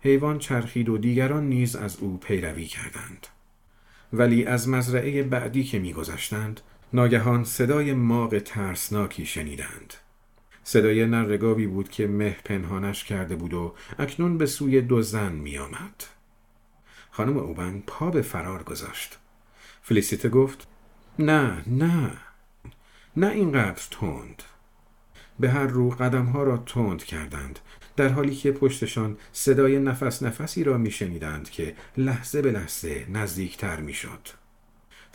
حیوان 0.00 0.38
چرخید 0.38 0.88
و 0.88 0.98
دیگران 0.98 1.48
نیز 1.48 1.76
از 1.76 1.96
او 1.96 2.18
پیروی 2.18 2.66
کردند 2.66 3.26
ولی 4.12 4.44
از 4.44 4.68
مزرعه 4.68 5.22
بعدی 5.22 5.64
که 5.64 5.78
میگذشتند 5.78 6.60
ناگهان 6.96 7.44
صدای 7.44 7.92
ماغ 7.92 8.38
ترسناکی 8.38 9.26
شنیدند 9.26 9.94
صدای 10.64 11.06
نرگاوی 11.06 11.66
بود 11.66 11.88
که 11.88 12.06
مه 12.06 12.36
پنهانش 12.44 13.04
کرده 13.04 13.36
بود 13.36 13.54
و 13.54 13.74
اکنون 13.98 14.38
به 14.38 14.46
سوی 14.46 14.80
دو 14.80 15.02
زن 15.02 15.32
می 15.32 15.58
آمد. 15.58 16.04
خانم 17.10 17.36
اوبن 17.36 17.82
پا 17.86 18.10
به 18.10 18.22
فرار 18.22 18.62
گذاشت 18.62 19.18
فلیسیته 19.82 20.28
گفت 20.28 20.68
نه 21.18 21.62
نه 21.66 22.12
نه 23.16 23.30
اینقدر 23.30 23.82
تند 23.90 24.42
به 25.40 25.50
هر 25.50 25.66
رو 25.66 25.90
قدمها 25.90 26.42
را 26.42 26.56
تند 26.56 27.04
کردند 27.04 27.58
در 27.96 28.08
حالی 28.08 28.34
که 28.34 28.52
پشتشان 28.52 29.18
صدای 29.32 29.78
نفس 29.78 30.22
نفسی 30.22 30.64
را 30.64 30.78
میشنیدند 30.78 31.50
که 31.50 31.76
لحظه 31.96 32.42
به 32.42 32.50
لحظه 32.50 33.06
نزدیکتر 33.10 33.80
می‌شد. 33.80 34.45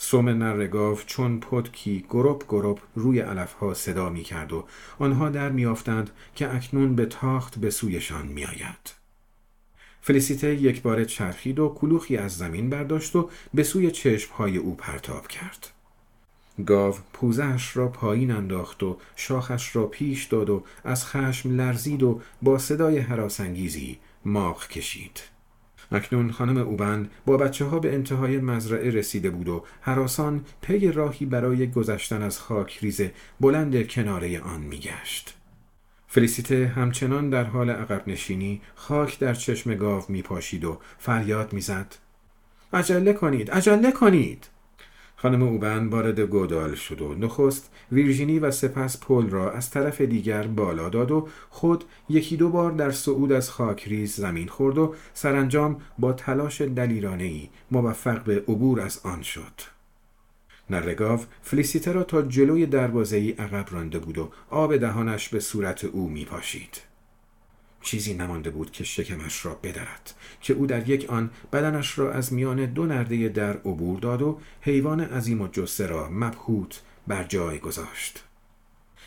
سوم 0.03 0.29
نرگاو 0.29 0.99
چون 1.05 1.39
پتکی 1.39 2.05
گروب 2.09 2.43
گروب 2.49 2.79
روی 2.95 3.19
علفها 3.19 3.73
صدا 3.73 4.09
می 4.09 4.23
کرد 4.23 4.53
و 4.53 4.65
آنها 4.99 5.29
در 5.29 5.49
میافتند 5.49 6.09
که 6.35 6.55
اکنون 6.55 6.95
به 6.95 7.05
تاخت 7.05 7.59
به 7.59 7.69
سویشان 7.69 8.27
می 8.27 8.45
آید. 8.45 8.93
فلیسیته 10.01 10.55
یک 10.55 10.81
بار 10.81 11.03
چرخید 11.03 11.59
و 11.59 11.69
کلوخی 11.69 12.17
از 12.17 12.37
زمین 12.37 12.69
برداشت 12.69 13.15
و 13.15 13.29
به 13.53 13.63
سوی 13.63 13.91
چشمهای 13.91 14.57
او 14.57 14.75
پرتاب 14.75 15.27
کرد. 15.27 15.69
گاو 16.65 16.95
پوزش 17.13 17.77
را 17.77 17.87
پایین 17.87 18.31
انداخت 18.31 18.83
و 18.83 18.97
شاخش 19.15 19.75
را 19.75 19.85
پیش 19.85 20.25
داد 20.25 20.49
و 20.49 20.63
از 20.83 21.05
خشم 21.05 21.55
لرزید 21.55 22.03
و 22.03 22.21
با 22.41 22.57
صدای 22.57 22.99
حراسانگیزی 22.99 23.99
ماغ 24.25 24.67
کشید. 24.67 25.30
اکنون 25.91 26.31
خانم 26.31 26.57
اوبند 26.57 27.11
با 27.25 27.37
بچه 27.37 27.65
ها 27.65 27.79
به 27.79 27.93
انتهای 27.93 28.37
مزرعه 28.37 28.89
رسیده 28.89 29.29
بود 29.29 29.47
و 29.47 29.63
حراسان 29.81 30.45
پی 30.61 30.91
راهی 30.91 31.25
برای 31.25 31.71
گذشتن 31.71 32.21
از 32.21 32.39
خاک 32.39 32.79
ریزه 32.81 33.13
بلند 33.39 33.87
کناره 33.87 34.39
آن 34.39 34.61
میگشت. 34.61 35.37
فلیسیته 36.07 36.71
همچنان 36.75 37.29
در 37.29 37.43
حال 37.43 37.69
عقب 37.69 38.07
نشینی 38.07 38.61
خاک 38.75 39.19
در 39.19 39.33
چشم 39.33 39.75
گاو 39.75 40.03
می 40.09 40.21
پاشید 40.21 40.65
و 40.65 40.79
فریاد 40.97 41.53
می‌زد. 41.53 41.95
عجله 42.73 43.13
کنید، 43.13 43.51
عجله 43.51 43.91
کنید! 43.91 44.50
خانم 45.21 45.43
اوبن 45.43 45.87
وارد 45.87 46.19
گودال 46.19 46.75
شد 46.75 47.01
و 47.01 47.13
نخست 47.13 47.71
ویرژینی 47.91 48.39
و 48.39 48.51
سپس 48.51 48.99
پل 48.99 49.29
را 49.29 49.51
از 49.51 49.69
طرف 49.69 50.01
دیگر 50.01 50.47
بالا 50.47 50.89
داد 50.89 51.11
و 51.11 51.27
خود 51.49 51.83
یکی 52.09 52.37
دو 52.37 52.49
بار 52.49 52.71
در 52.71 52.91
صعود 52.91 53.31
از 53.31 53.49
خاکریز 53.49 54.15
زمین 54.15 54.47
خورد 54.47 54.77
و 54.77 54.95
سرانجام 55.13 55.81
با 55.99 56.13
تلاش 56.13 56.61
دلیرانه 56.61 57.23
ای 57.23 57.49
موفق 57.71 58.23
به 58.23 58.43
عبور 58.47 58.81
از 58.81 59.01
آن 59.03 59.21
شد. 59.21 59.61
نرگاو 60.69 61.19
فلیسیته 61.41 61.91
را 61.91 62.03
تا 62.03 62.21
جلوی 62.21 62.65
دروازه 62.65 63.17
ای 63.17 63.31
عقب 63.31 63.65
رانده 63.71 63.99
بود 63.99 64.17
و 64.17 64.29
آب 64.49 64.77
دهانش 64.77 65.29
به 65.29 65.39
صورت 65.39 65.83
او 65.83 66.09
می 66.09 66.25
پاشید. 66.25 66.90
چیزی 67.81 68.13
نمانده 68.13 68.49
بود 68.49 68.71
که 68.71 68.83
شکمش 68.83 69.45
را 69.45 69.59
بدرد 69.63 70.13
که 70.41 70.53
او 70.53 70.67
در 70.67 70.89
یک 70.89 71.09
آن 71.09 71.29
بدنش 71.53 71.99
را 71.99 72.11
از 72.13 72.33
میان 72.33 72.65
دو 72.65 72.85
نرده 72.85 73.29
در 73.29 73.57
عبور 73.57 73.99
داد 73.99 74.21
و 74.21 74.39
حیوان 74.61 74.99
عظیم 74.99 75.41
و 75.41 75.47
جسه 75.47 75.87
را 75.87 76.09
مبهوت 76.09 76.81
بر 77.07 77.23
جای 77.23 77.59
گذاشت. 77.59 78.23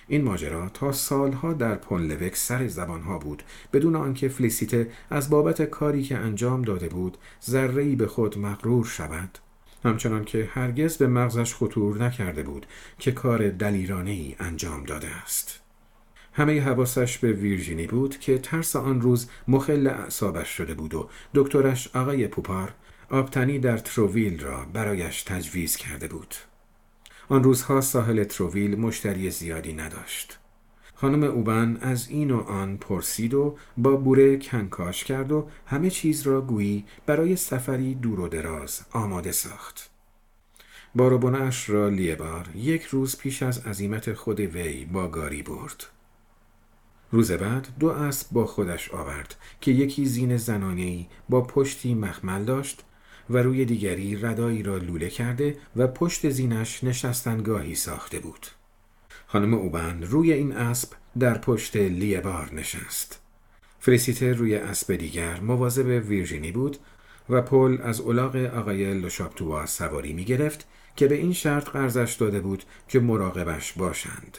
این 0.09 0.25
ماجرا 0.25 0.69
تا 0.69 0.93
سالها 0.93 1.53
در 1.53 1.75
پونلوک 1.75 2.37
سر 2.37 2.67
زبانها 2.67 3.19
بود 3.19 3.43
بدون 3.73 3.97
آنکه 3.97 4.29
فلیسیته 4.29 4.91
از 5.11 5.31
بابت 5.31 5.63
کاری 5.63 6.03
که 6.03 6.17
انجام 6.17 6.63
داده 6.63 6.89
بود 6.89 7.19
ذره‌ای 7.45 7.97
به 7.97 8.07
خود 8.07 8.39
مغرور 8.39 8.85
شود. 8.85 9.39
همچنان 9.85 10.25
که 10.25 10.49
هرگز 10.53 10.97
به 10.97 11.07
مغزش 11.07 11.55
خطور 11.55 12.05
نکرده 12.05 12.43
بود 12.43 12.67
که 12.99 13.13
کار 13.13 13.49
دلیرانه 13.49 14.11
ای 14.11 14.37
انجام 14.39 14.85
داده 14.85 15.09
است. 15.09 15.64
همه 16.35 16.61
حواسش 16.61 17.19
به 17.19 17.33
ویرژینی 17.33 17.87
بود 17.87 18.19
که 18.19 18.39
ترس 18.39 18.77
آن 18.77 19.01
روز 19.01 19.29
مخل 19.49 19.87
اعصابش 19.87 20.49
شده 20.49 20.75
بود 20.75 20.95
و 20.95 21.09
دکترش 21.35 21.97
آقای 21.97 22.29
پوپار 22.29 22.75
آبتنی 23.11 23.59
در 23.59 23.79
تروویل 23.79 24.41
را 24.41 24.65
برایش 24.73 25.23
تجویز 25.23 25.77
کرده 25.77 26.09
بود. 26.09 26.35
آن 27.29 27.45
روزها 27.45 27.81
ساحل 27.81 28.25
تروویل 28.25 28.79
مشتری 28.79 29.31
زیادی 29.31 29.73
نداشت. 29.73 30.39
خانم 30.95 31.23
اوبن 31.23 31.77
از 31.81 32.09
این 32.09 32.31
و 32.31 32.41
آن 32.41 32.77
پرسید 32.77 33.35
و 33.35 33.57
با 33.77 33.97
بوره 33.97 34.37
کنکاش 34.39 35.05
کرد 35.05 35.33
و 35.33 35.49
همه 35.67 35.91
چیز 35.91 36.23
را 36.23 36.41
گویی 36.41 36.85
برای 37.07 37.37
سفری 37.37 37.95
دور 37.95 38.21
و 38.21 38.29
دراز 38.29 38.81
آماده 38.93 39.33
ساخت. 39.33 39.91
باروبونش 40.95 41.71
را 41.71 41.89
لیبار 41.89 42.49
یک 42.55 42.83
روز 42.83 43.19
پیش 43.19 43.43
از 43.43 43.67
عزیمت 43.67 44.13
خود 44.13 44.41
وی 44.41 44.85
با 44.85 45.09
گاری 45.09 45.43
برد. 45.43 45.87
روز 47.11 47.33
بعد 47.33 47.69
دو 47.81 47.89
اسب 47.89 48.27
با 48.33 48.47
خودش 48.47 48.91
آورد 48.91 49.37
که 49.61 49.71
یکی 49.71 50.07
زین 50.07 50.37
زنانهی 50.37 51.09
با 51.29 51.41
پشتی 51.41 51.95
مخمل 51.95 52.45
داشت 52.45 52.85
و 53.31 53.39
روی 53.39 53.65
دیگری 53.65 54.17
ردایی 54.17 54.63
را 54.63 54.77
لوله 54.77 55.09
کرده 55.09 55.57
و 55.77 55.87
پشت 55.87 56.31
زینش 56.31 56.85
نشستنگاهی 56.85 57.75
ساخته 57.75 58.19
بود. 58.19 58.47
خانم 59.27 59.55
اوبند 59.55 60.05
روی 60.05 60.33
این 60.33 60.53
اسب 60.53 60.93
در 61.19 61.39
پشت 61.39 61.77
لیبار 61.77 62.55
نشست. 62.55 63.21
فریسیته 63.81 64.33
روی 64.33 64.55
اسب 64.55 64.97
دیگر 64.97 65.41
مواظب 65.41 66.09
ویرژینی 66.09 66.53
بود 66.53 66.77
و 67.31 67.43
پل 67.43 67.79
از 67.83 68.01
اولاغ 68.01 68.37
آقای 68.37 68.95
لوشاپتوا 68.95 69.67
سواری 69.67 70.13
می 70.13 70.25
گرفت 70.25 70.67
که 70.97 71.07
به 71.07 71.15
این 71.15 71.33
شرط 71.33 71.69
قرضش 71.69 72.13
داده 72.13 72.41
بود 72.41 72.65
که 72.89 73.01
مراقبش 73.01 73.73
باشند. 73.73 74.39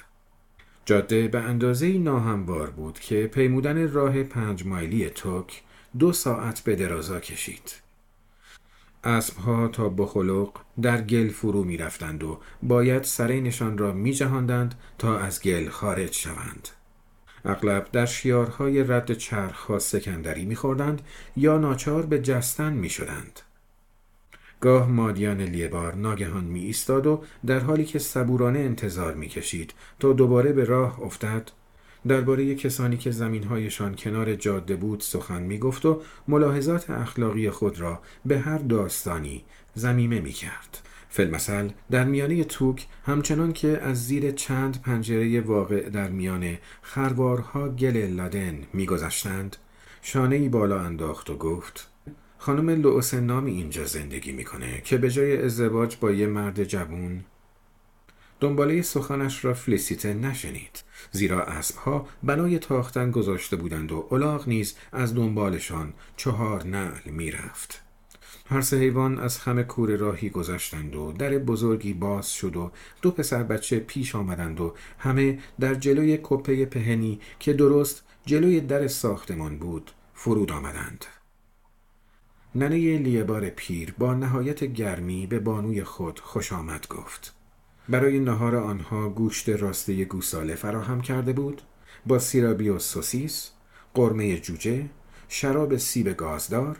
جاده 0.86 1.28
به 1.28 1.40
اندازه 1.40 1.98
ناهموار 1.98 2.70
بود 2.70 3.00
که 3.00 3.28
پیمودن 3.28 3.92
راه 3.92 4.24
پنج 4.24 4.66
مایلی 4.66 5.10
توک 5.10 5.62
دو 6.00 6.14
ساعت 6.14 6.60
به 6.60 6.76
درازا 6.76 7.20
کشید. 7.20 7.76
اسبها 9.04 9.68
تا 9.68 9.90
بخلق 9.90 10.50
در 10.82 11.02
گل 11.02 11.30
فرو 11.30 11.64
می 11.64 11.78
رفتند 11.78 12.24
و 12.24 12.40
باید 12.64 13.04
سرینشان 13.04 13.78
را 13.78 13.92
می 13.92 14.14
جهاندند 14.14 14.76
تا 14.98 15.20
از 15.20 15.42
گل 15.42 15.70
خارج 15.70 16.14
شوند. 16.14 16.70
اغلب 17.46 17.88
در 17.92 18.06
شیارهای 18.06 18.84
رد 18.84 19.14
چرخها 19.14 19.80
سکندری 19.80 20.46
می 20.46 20.56
خوردند 20.56 21.02
یا 21.38 21.58
ناچار 21.58 22.06
به 22.06 22.20
جستن 22.20 22.74
می 22.74 22.90
شدند. 22.90 23.40
گاه 24.66 24.90
مادیان 24.90 25.42
لیبار 25.42 25.96
ناگهان 25.96 26.44
می 26.44 26.60
ایستاد 26.60 27.08
و 27.08 27.24
در 27.46 27.60
حالی 27.60 27.86
که 27.86 28.00
صبورانه 28.00 28.60
انتظار 28.60 29.14
می 29.14 29.28
کشید 29.28 29.74
تا 30.00 30.14
دوباره 30.14 30.54
به 30.54 30.66
راه 30.66 31.02
افتد 31.02 31.52
درباره 32.08 32.56
کسانی 32.56 32.98
که 32.98 33.12
زمینهایشان 33.12 33.96
کنار 33.96 34.36
جاده 34.36 34.76
بود 34.76 35.00
سخن 35.00 35.44
می 35.44 35.58
گفت 35.58 35.86
و 35.86 36.02
ملاحظات 36.28 36.90
اخلاقی 36.90 37.50
خود 37.50 37.80
را 37.80 38.00
به 38.26 38.40
هر 38.40 38.58
داستانی 38.58 39.44
زمیمه 39.74 40.20
می 40.20 40.32
کرد. 40.32 40.88
فلمسل 41.10 41.70
در 41.92 42.04
میانه 42.04 42.44
توک 42.44 42.88
همچنان 43.06 43.54
که 43.54 43.82
از 43.82 44.08
زیر 44.08 44.32
چند 44.32 44.82
پنجره 44.82 45.42
واقع 45.42 45.90
در 45.90 46.10
میان 46.10 46.58
خروارها 46.82 47.70
گل 47.70 47.98
لادن 47.98 48.60
میگذشتند 48.74 49.58
شانه 50.02 50.50
بالا 50.50 50.80
انداخت 50.80 51.30
و 51.30 51.38
گفت 51.38 51.95
خانم 52.46 52.70
لوسن 52.70 53.24
نامی 53.24 53.52
اینجا 53.52 53.86
زندگی 53.86 54.32
می‌کنه 54.32 54.82
که 54.84 54.98
به 54.98 55.12
جای 55.12 55.42
ازدواج 55.42 55.98
با 55.98 56.12
یه 56.12 56.28
مرد 56.28 56.64
جوون 56.64 57.24
دنباله 58.40 58.82
سخنش 58.82 59.46
را 59.46 59.54
فلیسیته 59.54 60.14
نشنید. 60.14 60.84
زیرا 61.12 61.44
اسبها 61.44 62.08
بنای 62.24 62.60
تاختن 62.60 63.12
گذاشته 63.12 63.56
بودند 63.56 63.92
و 63.92 64.08
الاغ 64.12 64.48
نیز 64.48 64.76
از 64.92 65.16
دنبالشان 65.16 65.94
چهار 66.18 66.64
نعل 66.64 67.12
می‌رفت. 67.12 67.82
هر 68.50 68.62
سه 68.62 68.78
حیوان 68.78 69.20
از 69.20 69.40
خم 69.40 69.64
کور 69.64 69.96
راهی 69.96 70.30
گذشتند 70.30 70.96
و 70.96 71.12
در 71.12 71.38
بزرگی 71.38 71.94
باز 71.94 72.34
شد 72.34 72.56
و 72.56 72.72
دو 73.02 73.12
پسر 73.12 73.44
بچه 73.44 73.80
پیش 73.80 74.16
آمدند 74.16 74.62
و 74.62 74.74
همه 75.00 75.40
در 75.60 75.76
جلوی 75.76 76.20
کپه 76.24 76.66
پهنی 76.66 77.20
که 77.40 77.54
درست 77.54 78.04
جلوی 78.26 78.62
در 78.62 78.88
ساختمان 78.88 79.58
بود 79.58 79.92
فرود 80.14 80.52
آمدند. 80.52 81.06
ننه 82.56 82.98
لیبار 82.98 83.50
پیر 83.50 83.94
با 83.98 84.14
نهایت 84.14 84.64
گرمی 84.64 85.28
به 85.28 85.40
بانوی 85.40 85.84
خود 85.84 86.20
خوش 86.20 86.54
آمد 86.54 86.88
گفت. 86.88 87.36
برای 87.90 88.20
نهار 88.20 88.56
آنها 88.56 89.10
گوشت 89.10 89.50
راسته 89.50 90.06
گوساله 90.06 90.56
فراهم 90.56 91.02
کرده 91.02 91.34
بود 91.34 91.62
با 92.06 92.20
سیرابی 92.20 92.70
و 92.70 92.80
سوسیس، 92.80 93.52
قرمه 93.94 94.40
جوجه، 94.40 94.86
شراب 95.30 95.78
سیب 95.78 96.10
گازدار، 96.10 96.78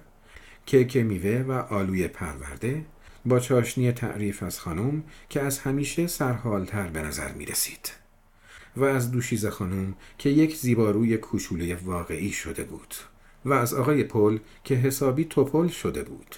کیک 0.66 0.98
میوه 0.98 1.46
و 1.48 1.52
آلوی 1.52 2.08
پرورده 2.08 2.86
با 3.26 3.40
چاشنی 3.40 3.92
تعریف 3.92 4.44
از 4.44 4.60
خانم 4.60 5.04
که 5.30 5.42
از 5.42 5.60
همیشه 5.60 6.08
سرحالتر 6.08 6.88
به 6.88 7.02
نظر 7.02 7.32
می 7.32 7.46
رسید 7.46 7.92
و 8.76 8.84
از 8.84 9.12
دوشیز 9.12 9.46
خانم 9.46 9.96
که 10.18 10.30
یک 10.30 10.56
زیباروی 10.56 11.18
کوچوله 11.18 11.76
واقعی 11.76 12.32
شده 12.32 12.64
بود. 12.64 12.96
و 13.46 13.54
از 13.54 13.74
آقای 13.74 14.04
پل 14.04 14.38
که 14.64 14.76
حسابی 14.76 15.26
توپل 15.26 15.68
شده 15.68 16.04
بود. 16.04 16.36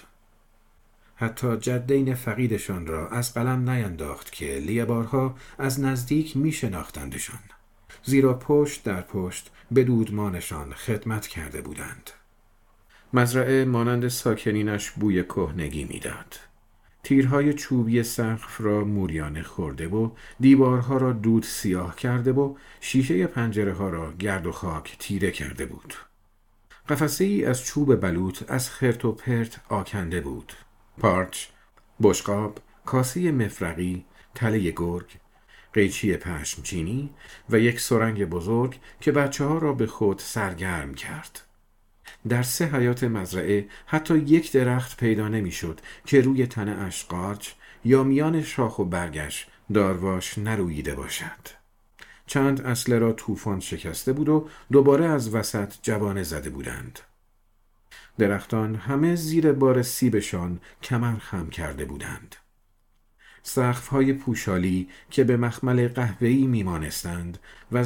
حتی 1.16 1.56
جدین 1.56 2.14
فقیدشان 2.14 2.86
را 2.86 3.08
از 3.08 3.34
قلم 3.34 3.70
نینداخت 3.70 4.32
که 4.32 4.58
لیبارها 4.66 5.34
از 5.58 5.80
نزدیک 5.80 6.36
می 6.36 6.52
شناختندشان. 6.52 7.38
زیرا 8.04 8.34
پشت 8.34 8.84
در 8.84 9.00
پشت 9.00 9.50
به 9.70 9.84
دودمانشان 9.84 10.72
خدمت 10.72 11.26
کرده 11.26 11.60
بودند. 11.60 12.10
مزرعه 13.12 13.64
مانند 13.64 14.08
ساکنینش 14.08 14.90
بوی 14.90 15.24
کهنگی 15.24 15.84
می‌داد. 15.84 16.36
تیرهای 17.02 17.54
چوبی 17.54 18.02
سقف 18.02 18.60
را 18.60 18.84
موریانه 18.84 19.42
خورده 19.42 19.88
و 19.88 20.10
دیوارها 20.40 20.96
را 20.96 21.12
دود 21.12 21.42
سیاه 21.42 21.96
کرده 21.96 22.32
و 22.32 22.54
شیشه 22.80 23.26
پنجره 23.26 23.72
ها 23.72 23.88
را 23.88 24.12
گرد 24.12 24.46
و 24.46 24.52
خاک 24.52 24.96
تیره 24.98 25.30
کرده 25.30 25.66
بود. 25.66 25.94
قفسه 26.88 27.24
ای 27.24 27.44
از 27.44 27.64
چوب 27.64 28.00
بلوط 28.00 28.50
از 28.50 28.70
خرت 28.70 29.04
و 29.04 29.12
پرت 29.12 29.60
آکنده 29.68 30.20
بود. 30.20 30.52
پارچ، 30.98 31.46
بشقاب، 32.02 32.58
کاسه 32.84 33.32
مفرقی، 33.32 34.04
تله 34.34 34.70
گرگ، 34.70 35.06
قیچی 35.72 36.16
پشمچینی 36.16 37.10
و 37.50 37.58
یک 37.58 37.80
سرنگ 37.80 38.24
بزرگ 38.24 38.78
که 39.00 39.12
بچه 39.12 39.44
ها 39.44 39.58
را 39.58 39.72
به 39.72 39.86
خود 39.86 40.18
سرگرم 40.18 40.94
کرد. 40.94 41.40
در 42.28 42.42
سه 42.42 42.66
حیات 42.66 43.04
مزرعه 43.04 43.68
حتی 43.86 44.18
یک 44.18 44.52
درخت 44.52 44.96
پیدا 44.96 45.28
نمی‌شد 45.28 45.80
که 46.06 46.20
روی 46.20 46.46
تنه 46.46 46.70
اش 46.70 47.04
قارچ 47.04 47.50
یا 47.84 48.02
میان 48.02 48.42
شاخ 48.42 48.78
و 48.78 48.84
برگش 48.84 49.46
دارواش 49.74 50.38
نرویده 50.38 50.94
باشد. 50.94 51.57
چند 52.28 52.60
اصله 52.60 52.98
را 52.98 53.12
طوفان 53.12 53.60
شکسته 53.60 54.12
بود 54.12 54.28
و 54.28 54.48
دوباره 54.72 55.04
از 55.06 55.34
وسط 55.34 55.72
جوانه 55.82 56.22
زده 56.22 56.50
بودند. 56.50 56.98
درختان 58.18 58.74
همه 58.74 59.14
زیر 59.14 59.52
بار 59.52 59.82
سیبشان 59.82 60.60
کمر 60.82 61.18
خم 61.18 61.50
کرده 61.50 61.84
بودند. 61.84 62.36
های 63.90 64.12
پوشالی 64.12 64.88
که 65.10 65.24
به 65.24 65.36
مخمل 65.36 65.88
قهوه‌ای 65.88 66.46
میمانستند 66.46 67.38
و 67.72 67.84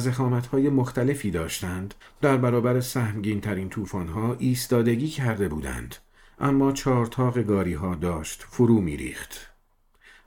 های 0.51 0.69
مختلفی 0.69 1.31
داشتند 1.31 1.93
در 2.21 2.37
برابر 2.37 2.79
سهمگین 2.79 3.41
ترین 3.41 3.69
ها 3.93 4.35
ایستادگی 4.39 5.07
کرده 5.07 5.47
بودند 5.47 5.95
اما 6.39 6.71
چارتاق 6.71 7.39
گاری 7.39 7.73
ها 7.73 7.95
داشت 7.95 8.45
فرو 8.49 8.81
میریخت 8.81 9.52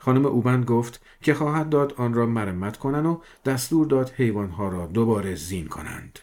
خانم 0.06 0.26
اوبند 0.26 0.64
گفت 0.64 1.00
که 1.20 1.34
خواهد 1.34 1.68
داد 1.68 1.92
آن 1.96 2.14
را 2.14 2.26
مرمت 2.26 2.76
کنند 2.76 3.06
و 3.06 3.22
دستور 3.44 3.86
داد 3.86 4.10
حیوانها 4.10 4.68
را 4.68 4.86
دوباره 4.86 5.34
زین 5.34 5.68
کنند 5.68 6.18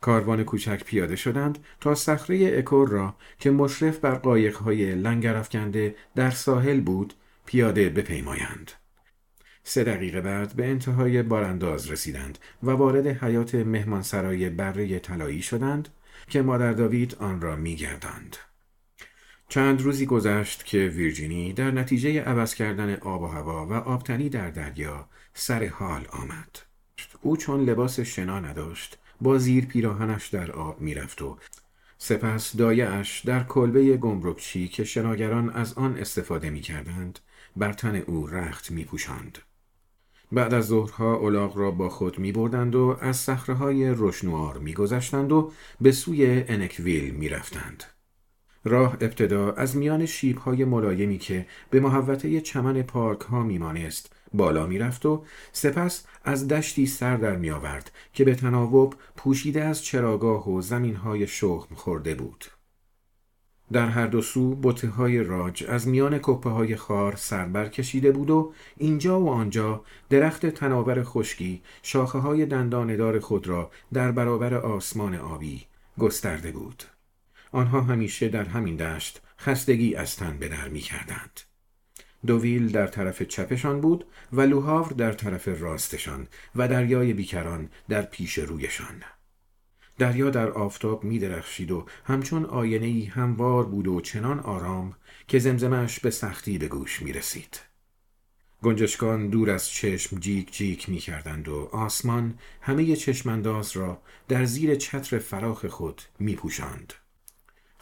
کاروان 0.00 0.44
کوچک 0.44 0.84
پیاده 0.84 1.16
شدند 1.16 1.58
تا 1.80 1.94
صخره 1.94 2.58
اکور 2.58 2.88
را 2.88 3.14
که 3.38 3.50
مشرف 3.50 3.98
بر 3.98 4.14
قایقهای 4.14 4.94
لنگرافکنده 4.94 5.94
در 6.14 6.30
ساحل 6.30 6.80
بود 6.80 7.14
پیاده 7.46 7.88
بپیمایند. 7.88 8.72
سه 9.62 9.84
دقیقه 9.84 10.20
بعد 10.20 10.52
به 10.52 10.70
انتهای 10.70 11.22
بارانداز 11.22 11.90
رسیدند 11.90 12.38
و 12.62 12.70
وارد 12.70 13.06
حیات 13.06 13.54
مهمانسرای 13.54 14.50
بره 14.50 14.98
طلایی 14.98 15.42
شدند 15.42 15.88
که 16.28 16.42
مادر 16.42 16.72
داوید 16.72 17.16
آن 17.20 17.40
را 17.40 17.56
میگرداند. 17.56 18.36
چند 19.52 19.82
روزی 19.82 20.06
گذشت 20.06 20.64
که 20.64 20.78
ویرجینی 20.78 21.52
در 21.52 21.70
نتیجه 21.70 22.20
عوض 22.20 22.54
کردن 22.54 22.94
آب 22.94 23.22
و 23.22 23.26
هوا 23.26 23.66
و 23.66 23.72
آبتنی 23.72 24.28
در 24.28 24.50
دریا 24.50 25.08
سر 25.34 25.66
حال 25.66 26.06
آمد. 26.10 26.58
او 27.22 27.36
چون 27.36 27.64
لباس 27.64 28.00
شنا 28.00 28.40
نداشت 28.40 28.98
با 29.20 29.38
زیر 29.38 29.66
پیراهنش 29.66 30.28
در 30.28 30.52
آب 30.52 30.80
می‌رفت 30.80 31.22
و 31.22 31.38
سپس 31.98 32.56
دایش 32.56 33.20
در 33.20 33.44
کلبه 33.44 33.96
گمرکچی 33.96 34.68
که 34.68 34.84
شناگران 34.84 35.50
از 35.50 35.74
آن 35.74 35.96
استفاده 35.96 36.50
می 36.50 36.60
کردند 36.60 37.18
بر 37.56 37.72
تن 37.72 37.96
او 37.96 38.26
رخت 38.26 38.70
می 38.70 38.84
پوشند. 38.84 39.38
بعد 40.32 40.54
از 40.54 40.66
ظهرها 40.66 41.14
اولاغ 41.14 41.56
را 41.58 41.70
با 41.70 41.88
خود 41.88 42.18
می 42.18 42.32
بردند 42.32 42.74
و 42.74 42.96
از 43.00 43.16
صخره 43.16 43.54
های 43.54 43.88
روشنوار 43.88 44.58
می 44.58 44.74
گذشتند 44.74 45.32
و 45.32 45.52
به 45.80 45.92
سوی 45.92 46.44
انکویل 46.48 47.14
می 47.14 47.28
رفتند. 47.28 47.84
راه 48.64 48.96
ابتدا 49.00 49.52
از 49.52 49.76
میان 49.76 50.06
شیب 50.06 50.38
های 50.38 50.64
ملایمی 50.64 51.18
که 51.18 51.46
به 51.70 51.80
محوطه 51.80 52.40
چمن 52.40 52.82
پارک 52.82 53.20
ها 53.20 53.42
می 53.42 53.58
مانست 53.58 54.12
بالا 54.34 54.66
می 54.66 54.78
رفت 54.78 55.06
و 55.06 55.24
سپس 55.52 56.06
از 56.24 56.48
دشتی 56.48 56.86
سر 56.86 57.16
در 57.16 57.36
می 57.36 57.50
آورد 57.50 57.90
که 58.12 58.24
به 58.24 58.34
تناوب 58.34 58.94
پوشیده 59.16 59.64
از 59.64 59.84
چراگاه 59.84 60.50
و 60.50 60.60
زمین 60.60 60.96
های 60.96 61.26
شخم 61.26 61.74
خورده 61.74 62.14
بود. 62.14 62.44
در 63.72 63.88
هر 63.88 64.06
دو 64.06 64.22
سو 64.22 64.54
بطه 64.62 64.88
های 64.88 65.18
راج 65.18 65.64
از 65.68 65.88
میان 65.88 66.18
کپه 66.22 66.50
های 66.50 66.76
خار 66.76 67.16
سربر 67.16 67.68
کشیده 67.68 68.12
بود 68.12 68.30
و 68.30 68.52
اینجا 68.76 69.20
و 69.20 69.28
آنجا 69.28 69.84
درخت 70.10 70.46
تناور 70.46 71.02
خشکی 71.02 71.62
شاخه 71.82 72.18
های 72.18 72.46
دنداندار 72.46 73.20
خود 73.20 73.48
را 73.48 73.70
در 73.92 74.12
برابر 74.12 74.54
آسمان 74.54 75.14
آبی 75.14 75.62
گسترده 75.98 76.52
بود. 76.52 76.82
آنها 77.52 77.80
همیشه 77.80 78.28
در 78.28 78.44
همین 78.44 78.76
دشت 78.76 79.22
خستگی 79.38 79.94
از 79.94 80.16
تن 80.16 80.38
به 80.38 80.48
در 80.48 80.68
می 80.68 80.80
کردند. 80.80 81.40
دوویل 82.26 82.72
در 82.72 82.86
طرف 82.86 83.22
چپشان 83.22 83.80
بود 83.80 84.04
و 84.32 84.40
لوهاور 84.40 84.92
در 84.92 85.12
طرف 85.12 85.48
راستشان 85.48 86.28
و 86.56 86.68
دریای 86.68 87.12
بیکران 87.12 87.68
در 87.88 88.02
پیش 88.02 88.38
رویشان. 88.38 89.02
دریا 89.98 90.30
در 90.30 90.50
آفتاب 90.50 91.04
می 91.04 91.18
درخشید 91.18 91.70
و 91.70 91.86
همچون 92.04 92.44
آینه 92.44 92.86
ای 92.86 93.04
هموار 93.04 93.64
بود 93.64 93.88
و 93.88 94.00
چنان 94.00 94.40
آرام 94.40 94.94
که 95.28 95.38
زمزمش 95.38 96.00
به 96.00 96.10
سختی 96.10 96.58
به 96.58 96.68
گوش 96.68 97.02
می 97.02 97.12
رسید. 97.12 97.60
گنجشکان 98.62 99.28
دور 99.28 99.50
از 99.50 99.68
چشم 99.68 100.18
جیک 100.18 100.52
جیک 100.52 100.88
می 100.88 100.98
کردند 100.98 101.48
و 101.48 101.68
آسمان 101.72 102.38
همه 102.60 102.96
چشمانداز 102.96 103.76
را 103.76 104.02
در 104.28 104.44
زیر 104.44 104.74
چتر 104.74 105.18
فراخ 105.18 105.66
خود 105.66 106.02
می 106.18 106.34
پوشند. 106.34 106.92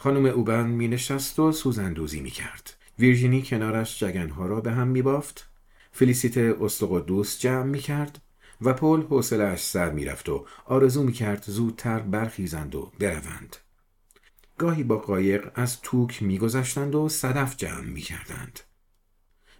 خانم 0.01 0.25
اوبن 0.25 0.67
می 0.67 0.87
نشست 0.87 1.39
و 1.39 1.51
سوزندوزی 1.51 2.21
می 2.21 2.29
کرد. 2.29 2.73
ویرژینی 2.99 3.41
کنارش 3.41 3.99
جگنها 3.99 4.45
را 4.45 4.61
به 4.61 4.71
هم 4.71 4.87
می 4.87 5.01
بافت. 5.01 5.49
فلیسیت 5.91 6.37
استقدوس 6.37 7.39
جمع 7.39 7.63
می 7.63 7.79
کرد 7.79 8.21
و 8.61 8.73
پل 8.73 9.01
حوصلهاش 9.01 9.59
سر 9.59 9.91
می‌رفت 9.91 10.29
و 10.29 10.45
آرزو 10.65 11.03
می‌کرد 11.03 11.43
زودتر 11.47 11.99
برخیزند 11.99 12.75
و 12.75 12.91
بروند 12.99 13.55
گاهی 14.57 14.83
با 14.83 14.97
قایق 14.97 15.51
از 15.55 15.81
توک 15.81 16.23
میگذشتند 16.23 16.95
و 16.95 17.09
صدف 17.09 17.57
جمع 17.57 17.85
می‌کردند 17.85 18.59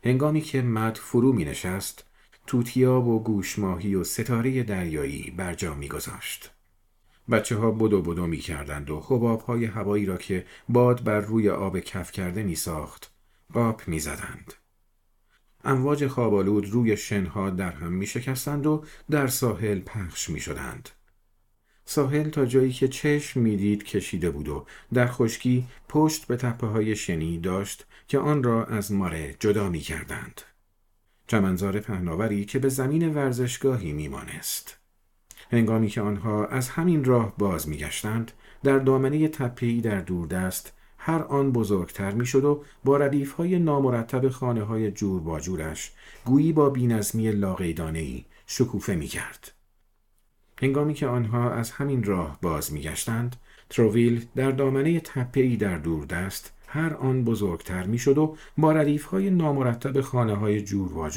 هنگامی 0.03 0.41
که 0.41 0.61
مد 0.61 0.95
فرو 0.95 1.33
می 1.33 1.45
نشست 1.45 2.03
توتیاب 2.47 3.07
و 3.07 3.19
گوشماهی 3.19 3.95
و 3.95 4.03
ستاره 4.03 4.63
دریایی 4.63 5.33
بر 5.37 5.53
جا 5.53 5.73
میگذاشت 5.73 6.51
بچه 7.31 7.55
ها 7.55 7.71
بدو 7.71 8.01
بدو 8.01 8.27
می 8.27 8.37
کردند 8.37 8.89
و 8.89 8.99
حباب 8.99 9.41
های 9.41 9.65
هوایی 9.65 10.05
را 10.05 10.17
که 10.17 10.45
باد 10.69 11.03
بر 11.03 11.19
روی 11.19 11.49
آب 11.49 11.79
کف 11.79 12.11
کرده 12.11 12.43
می 12.43 12.55
ساخت 12.55 13.11
قاپ 13.53 13.87
می 13.87 13.99
زدند. 13.99 14.53
امواج 15.63 16.07
خوابالود 16.07 16.69
روی 16.69 16.97
شنها 16.97 17.49
در 17.49 17.71
هم 17.71 17.91
می 17.91 18.07
شکستند 18.07 18.67
و 18.67 18.83
در 19.11 19.27
ساحل 19.27 19.79
پخش 19.79 20.29
می 20.29 20.39
شدند. 20.39 20.89
ساحل 21.85 22.29
تا 22.29 22.45
جایی 22.45 22.71
که 22.71 22.87
چشم 22.87 23.39
می‌دید 23.39 23.83
کشیده 23.83 24.29
بود 24.29 24.49
و 24.49 24.65
در 24.93 25.07
خشکی 25.07 25.67
پشت 25.89 26.27
به 26.27 26.35
تپه 26.35 26.67
های 26.67 26.95
شنی 26.95 27.37
داشت 27.37 27.85
که 28.07 28.19
آن 28.19 28.43
را 28.43 28.65
از 28.65 28.91
ماره 28.91 29.35
جدا 29.39 29.69
می 29.69 29.79
کردند. 29.79 30.41
چمنزار 31.27 31.79
پهناوری 31.79 32.45
که 32.45 32.59
به 32.59 32.69
زمین 32.69 33.13
ورزشگاهی 33.13 33.93
میمانست. 33.93 34.80
هنگامی 35.51 35.87
که 35.87 36.01
آنها 36.01 36.45
از 36.45 36.69
همین 36.69 37.03
راه 37.03 37.33
باز 37.37 37.69
میگشتند 37.69 38.31
در 38.63 38.79
دامنه 38.79 39.27
تپهی 39.27 39.81
در 39.81 40.01
دوردست 40.01 40.73
هر 40.97 41.21
آن 41.21 41.51
بزرگتر 41.51 42.11
می‌شد 42.11 42.45
و 42.45 42.63
با 42.83 42.97
ردیف 42.97 43.33
های 43.33 43.59
نامرتب 43.59 44.29
خانه 44.29 44.63
های 44.63 44.91
جور 44.91 45.21
با 45.21 45.39
جورش 45.39 45.91
گویی 46.25 46.53
با 46.53 46.69
بینظمی 46.69 47.31
لاقیدانه 47.31 48.25
شکوفه 48.47 48.95
می 48.95 49.07
کرد. 49.07 49.51
هنگامی 50.61 50.93
که 50.93 51.07
آنها 51.07 51.51
از 51.51 51.71
همین 51.71 52.03
راه 52.03 52.37
باز 52.41 52.73
میگشتند 52.73 53.35
تروویل 53.69 54.25
در 54.35 54.51
دامنه 54.51 54.99
تپهی 54.99 55.57
در 55.57 55.77
دوردست 55.77 56.53
هر 56.67 56.93
آن 56.93 57.23
بزرگتر 57.23 57.83
می‌شد 57.83 58.17
و 58.17 58.37
با 58.57 58.71
ردیف 58.71 59.05
های 59.05 59.29
نامرتب 59.29 60.01
خانه 60.01 60.35
های 60.35 60.61
جور 60.61 61.09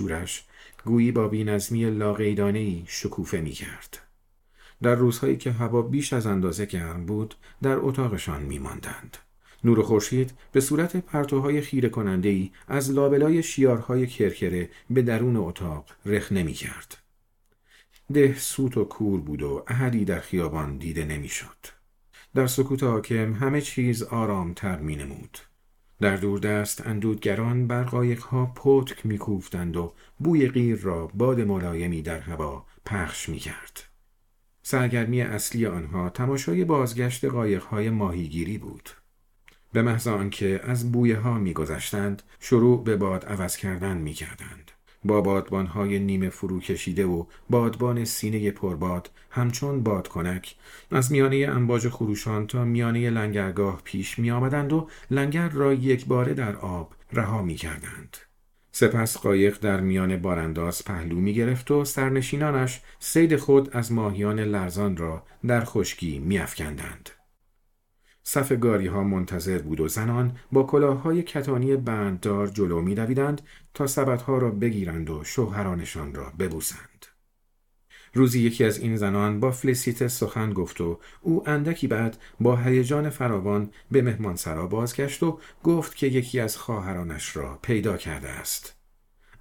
گویی 0.85 1.13
با 1.13 1.29
بینظمی 1.29 1.91
لاقیدانه 1.91 2.83
شکوفه 2.87 3.41
می 3.41 3.51
کرد. 3.51 4.14
در 4.85 4.95
روزهایی 4.95 5.37
که 5.37 5.53
هوا 5.53 5.83
بیش 5.83 6.13
از 6.13 6.27
اندازه 6.27 6.67
گرم 6.67 7.07
بود 7.07 7.35
در 7.63 7.77
اتاقشان 7.77 8.43
می 8.43 8.59
ماندند. 8.59 9.17
نور 9.65 9.83
خورشید 9.83 10.33
به 10.53 10.61
صورت 10.61 10.97
پرتوهای 10.97 11.61
خیره 11.61 11.89
کننده 11.89 12.29
ای 12.29 12.51
از 12.69 12.91
لابلای 12.91 13.43
شیارهای 13.43 14.07
کرکره 14.07 14.71
به 14.91 15.03
درون 15.03 15.37
اتاق 15.37 15.85
رخ 16.07 16.33
نمی 16.33 16.53
کرد. 16.53 17.03
ده 18.13 18.35
سوت 18.39 18.77
و 18.77 18.85
کور 18.85 19.21
بود 19.21 19.43
و 19.43 19.65
احدی 19.67 20.05
در 20.05 20.21
خیابان 20.21 20.79
دیده 20.79 21.05
نمی‌شد. 21.05 21.57
در 22.35 22.47
سکوت 22.47 22.83
حاکم 22.83 23.33
همه 23.33 23.61
چیز 23.61 24.03
آرامتر 24.03 24.79
می 24.79 24.97
نمود. 24.97 25.39
در 26.01 26.17
دوردست 26.17 26.87
اندودگران 26.87 27.67
بر 27.67 27.83
قایقها 27.85 28.47
پتک 28.47 29.07
میکوفتند 29.07 29.77
و 29.77 29.93
بوی 30.19 30.49
غیر 30.49 30.77
را 30.77 31.07
باد 31.07 31.41
ملایمی 31.41 32.03
در 32.03 32.19
هوا 32.19 32.67
پخش 32.87 33.29
می 33.29 33.39
کرد. 33.39 33.94
سرگرمی 34.67 35.23
اصلی 35.23 35.67
آنها 35.67 36.11
تماشای 36.11 36.65
بازگشت 36.65 37.25
قایقهای 37.25 37.91
ماهیگیری 37.91 38.59
بود. 38.59 38.91
به 39.73 39.83
محض 39.83 40.09
آنکه 40.09 40.61
از 40.65 40.93
بویه 40.93 41.17
ها 41.17 41.39
میگذشتند 41.39 42.23
شروع 42.41 42.85
به 42.85 42.97
باد 42.97 43.25
عوض 43.25 43.57
کردن 43.57 43.97
می‌کردند 43.97 44.71
با 45.05 45.21
بادبانهای 45.21 45.99
نیمه 45.99 46.29
فرو 46.29 46.61
کشیده 46.61 47.07
و 47.07 47.25
بادبان 47.51 48.05
سینه 48.05 48.51
پرباد 48.51 49.11
همچون 49.31 49.83
بادکنک 49.83 50.57
از 50.91 51.13
میانه 51.13 51.37
انباج 51.37 51.89
خروشان 51.89 52.47
تا 52.47 52.65
میانه 52.65 53.11
لنگرگاه 53.11 53.81
پیش 53.85 54.19
می 54.19 54.31
آمدند 54.31 54.73
و 54.73 54.89
لنگر 55.11 55.49
را 55.49 55.75
یک 55.75 56.07
باره 56.07 56.35
در 56.35 56.57
آب 56.57 56.93
رها 57.13 57.43
می 57.43 57.55
کردند. 57.55 58.17
سپس 58.77 59.17
قایق 59.17 59.59
در 59.61 59.81
میان 59.81 60.17
بارانداز 60.17 60.85
پهلو 60.85 61.17
می 61.17 61.35
گرفت 61.35 61.71
و 61.71 61.85
سرنشینانش 61.85 62.81
سید 62.99 63.37
خود 63.37 63.77
از 63.77 63.93
ماهیان 63.93 64.41
لرزان 64.41 64.97
را 64.97 65.23
در 65.47 65.65
خشکی 65.65 66.19
می 66.19 66.39
افکندند. 66.39 67.11
صف 68.23 68.53
گاری 68.53 68.87
ها 68.87 69.03
منتظر 69.03 69.59
بود 69.59 69.81
و 69.81 69.89
زنان 69.89 70.37
با 70.53 70.63
کلاههای 70.63 71.23
کتانی 71.23 71.77
بنددار 71.77 72.47
جلو 72.47 72.81
می 72.81 72.95
تا 73.75 73.87
ها 74.17 74.39
را 74.39 74.51
بگیرند 74.51 75.11
و 75.11 75.25
شوهرانشان 75.25 76.15
را 76.15 76.33
ببوسند. 76.39 76.94
روزی 78.15 78.41
یکی 78.41 78.65
از 78.65 78.79
این 78.79 78.97
زنان 78.97 79.41
با 79.41 79.51
فلیسیت 79.51 80.07
سخن 80.07 80.53
گفت 80.53 80.81
و 80.81 80.99
او 81.21 81.49
اندکی 81.49 81.87
بعد 81.87 82.17
با 82.41 82.57
هیجان 82.57 83.11
فراوان 83.11 83.71
به 83.91 84.03
مهمانسرا 84.03 84.67
بازگشت 84.67 85.23
و 85.23 85.39
گفت 85.65 85.97
که 85.97 86.07
یکی 86.07 86.41
از 86.41 86.57
خواهرانش 86.57 87.37
را 87.37 87.59
پیدا 87.63 87.97
کرده 87.97 88.29
است. 88.29 88.75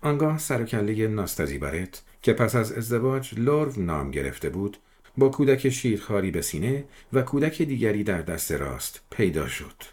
آنگاه 0.01 0.38
سرکله 0.38 1.07
ناستازی 1.07 1.57
برت 1.57 2.03
که 2.21 2.34
پس 2.34 2.55
از 2.55 2.71
ازدواج 2.71 3.39
لورو 3.39 3.82
نام 3.82 4.11
گرفته 4.11 4.49
بود 4.49 4.78
با 5.17 5.30
کودک 5.30 5.69
شیرخواری 5.69 6.32
به 6.32 6.41
سینه 6.41 6.86
و 7.13 7.21
کودک 7.21 7.61
دیگری 7.61 8.03
در 8.03 8.21
دست 8.21 8.51
راست 8.51 9.01
پیدا 9.11 9.47
شد. 9.47 9.84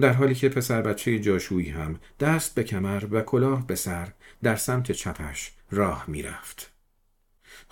در 0.00 0.12
حالی 0.12 0.34
که 0.34 0.48
پسر 0.48 0.82
بچه 0.82 1.18
جاشویی 1.18 1.70
هم 1.70 2.00
دست 2.20 2.54
به 2.54 2.64
کمر 2.64 3.04
و 3.10 3.20
کلاه 3.20 3.66
به 3.66 3.74
سر 3.74 4.08
در 4.42 4.56
سمت 4.56 4.92
چپش 4.92 5.52
راه 5.70 6.04
می‌رفت. 6.08 6.73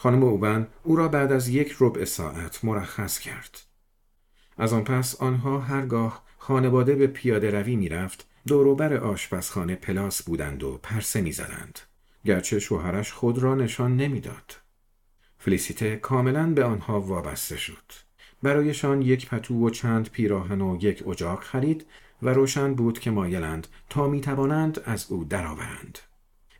خانم 0.03 0.23
اوبن 0.23 0.67
او 0.83 0.97
را 0.97 1.09
بعد 1.09 1.33
از 1.33 1.49
یک 1.49 1.77
ربع 1.81 2.05
ساعت 2.05 2.65
مرخص 2.65 3.19
کرد. 3.19 3.61
از 4.59 4.73
آن 4.73 4.85
پس 4.85 5.15
آنها 5.15 5.59
هرگاه 5.59 6.25
خانواده 6.39 6.95
به 6.95 7.07
پیاده 7.07 7.51
روی 7.51 7.77
می‌رفت 7.77 8.27
دوروبر 8.47 8.97
آشپزخانه 8.97 9.75
پلاس 9.75 10.23
بودند 10.23 10.63
و 10.63 10.81
پرسه 10.83 11.21
می‌زدند. 11.21 11.79
گرچه 12.25 12.59
شوهرش 12.59 13.13
خود 13.13 13.39
را 13.39 13.55
نشان 13.55 13.97
نمی‌داد. 13.97 14.57
فلیسیته 15.39 15.97
کاملا 15.97 16.47
به 16.47 16.65
آنها 16.65 17.01
وابسته 17.01 17.57
شد. 17.57 17.93
برایشان 18.43 19.03
یک 19.03 19.29
پتو 19.29 19.67
و 19.67 19.71
چند 19.71 20.11
پیراهن 20.11 20.61
و 20.61 20.79
یک 20.81 21.09
اجاق 21.09 21.43
خرید 21.43 21.87
و 22.23 22.29
روشن 22.29 22.75
بود 22.75 22.99
که 22.99 23.11
مایلند 23.11 23.67
تا 23.91 24.09
می 24.09 24.21
توانند 24.21 24.83
از 24.85 25.07
او 25.09 25.25
درآورند. 25.25 25.99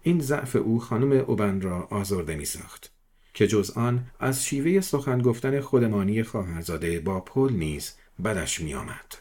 این 0.03 0.21
ضعف 0.21 0.57
او 0.57 0.81
خانم 0.81 1.13
اوبن 1.13 1.61
را 1.61 1.89
آزرده 1.91 2.37
می 2.37 2.45
ساخت 2.45 2.92
که 3.35 3.47
جز 3.47 3.71
آن 3.71 4.07
از 4.21 4.47
شیوه 4.47 4.81
سخن 4.81 5.23
گفتن 5.23 5.61
خودمانی 5.61 6.23
خواهرزاده 6.23 7.01
با 7.01 7.21
پل 7.21 7.53
نیز 7.53 7.93
بدش 8.25 8.61
می 8.61 8.75
آمد. 8.75 9.15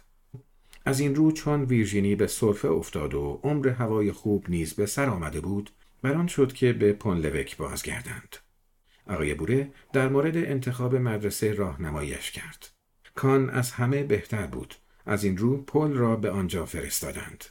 از 0.85 0.99
این 0.99 1.15
رو 1.15 1.31
چون 1.31 1.63
ویرژینی 1.63 2.15
به 2.15 2.27
صرفه 2.27 2.67
افتاد 2.67 3.13
و 3.13 3.39
عمر 3.43 3.69
هوای 3.69 4.11
خوب 4.11 4.45
نیز 4.49 4.73
به 4.73 4.85
سر 4.85 5.09
آمده 5.09 5.41
بود 5.41 5.69
بران 6.01 6.27
شد 6.27 6.53
که 6.53 6.73
به 6.73 6.93
پونلوک 6.93 7.57
بازگردند. 7.57 8.35
آقای 9.07 9.33
بوره 9.33 9.71
در 9.93 10.09
مورد 10.09 10.37
انتخاب 10.37 10.95
مدرسه 10.95 11.53
راهنماییش 11.53 12.31
کرد. 12.31 12.71
کان 13.15 13.49
از 13.49 13.71
همه 13.71 14.03
بهتر 14.03 14.47
بود. 14.47 14.75
از 15.05 15.23
این 15.23 15.37
رو 15.37 15.57
پل 15.57 15.93
را 15.93 16.15
به 16.15 16.31
آنجا 16.31 16.65
فرستادند. 16.65 17.45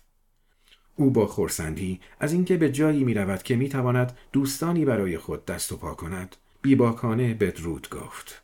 او 0.96 1.10
با 1.10 1.26
خورسندی 1.26 2.00
از 2.20 2.32
اینکه 2.32 2.56
به 2.56 2.70
جایی 2.72 3.04
می 3.04 3.14
رود 3.14 3.42
که 3.42 3.56
می 3.56 3.68
تواند 3.68 4.18
دوستانی 4.32 4.84
برای 4.84 5.18
خود 5.18 5.44
دست 5.44 5.72
و 5.72 5.76
پا 5.76 5.94
کند 5.94 6.36
بیباکانه 6.62 7.34
بدرود 7.34 7.88
گفت. 7.88 8.42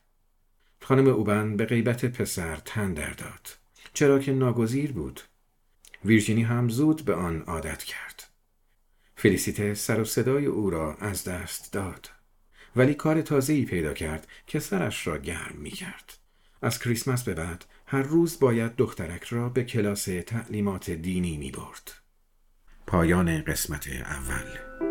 خانم 0.83 1.07
اوبن 1.07 1.57
به 1.57 1.65
غیبت 1.65 2.05
پسر 2.05 2.57
تن 2.57 2.93
در 2.93 3.13
داد. 3.13 3.57
چرا 3.95 4.19
که 4.19 4.33
ناگزیر 4.33 4.93
بود. 4.93 5.21
ویرجینی 6.05 6.43
هم 6.43 6.69
زود 6.69 7.05
به 7.05 7.15
آن 7.15 7.43
عادت 7.43 7.83
کرد. 7.83 8.31
فلیسیته 9.17 9.75
سر 9.75 10.01
و 10.01 10.05
صدای 10.05 10.47
او 10.47 10.71
را 10.71 10.95
از 10.95 11.25
دست 11.25 11.73
داد. 11.73 12.11
ولی 12.77 12.95
کار 12.95 13.23
تازه‌ای 13.23 13.65
پیدا 13.65 13.93
کرد 13.93 14.27
که 14.47 14.59
سرش 14.59 15.07
را 15.07 15.19
گرم 15.19 15.57
می 15.59 15.71
کرد. 15.71 16.19
از 16.63 16.79
کریسمس 16.79 17.25
به 17.25 17.35
بعد 17.35 17.65
هر 17.87 18.03
روز 18.03 18.39
باید 18.39 18.77
دخترک 18.77 19.25
را 19.25 19.49
به 19.49 19.65
کلاس 19.65 20.05
تعلیمات 20.05 20.91
دینی 20.91 21.37
می 21.37 21.51
برد. 21.51 21.93
پایان 22.87 23.43
قسمت 23.43 23.89
اول 23.89 24.86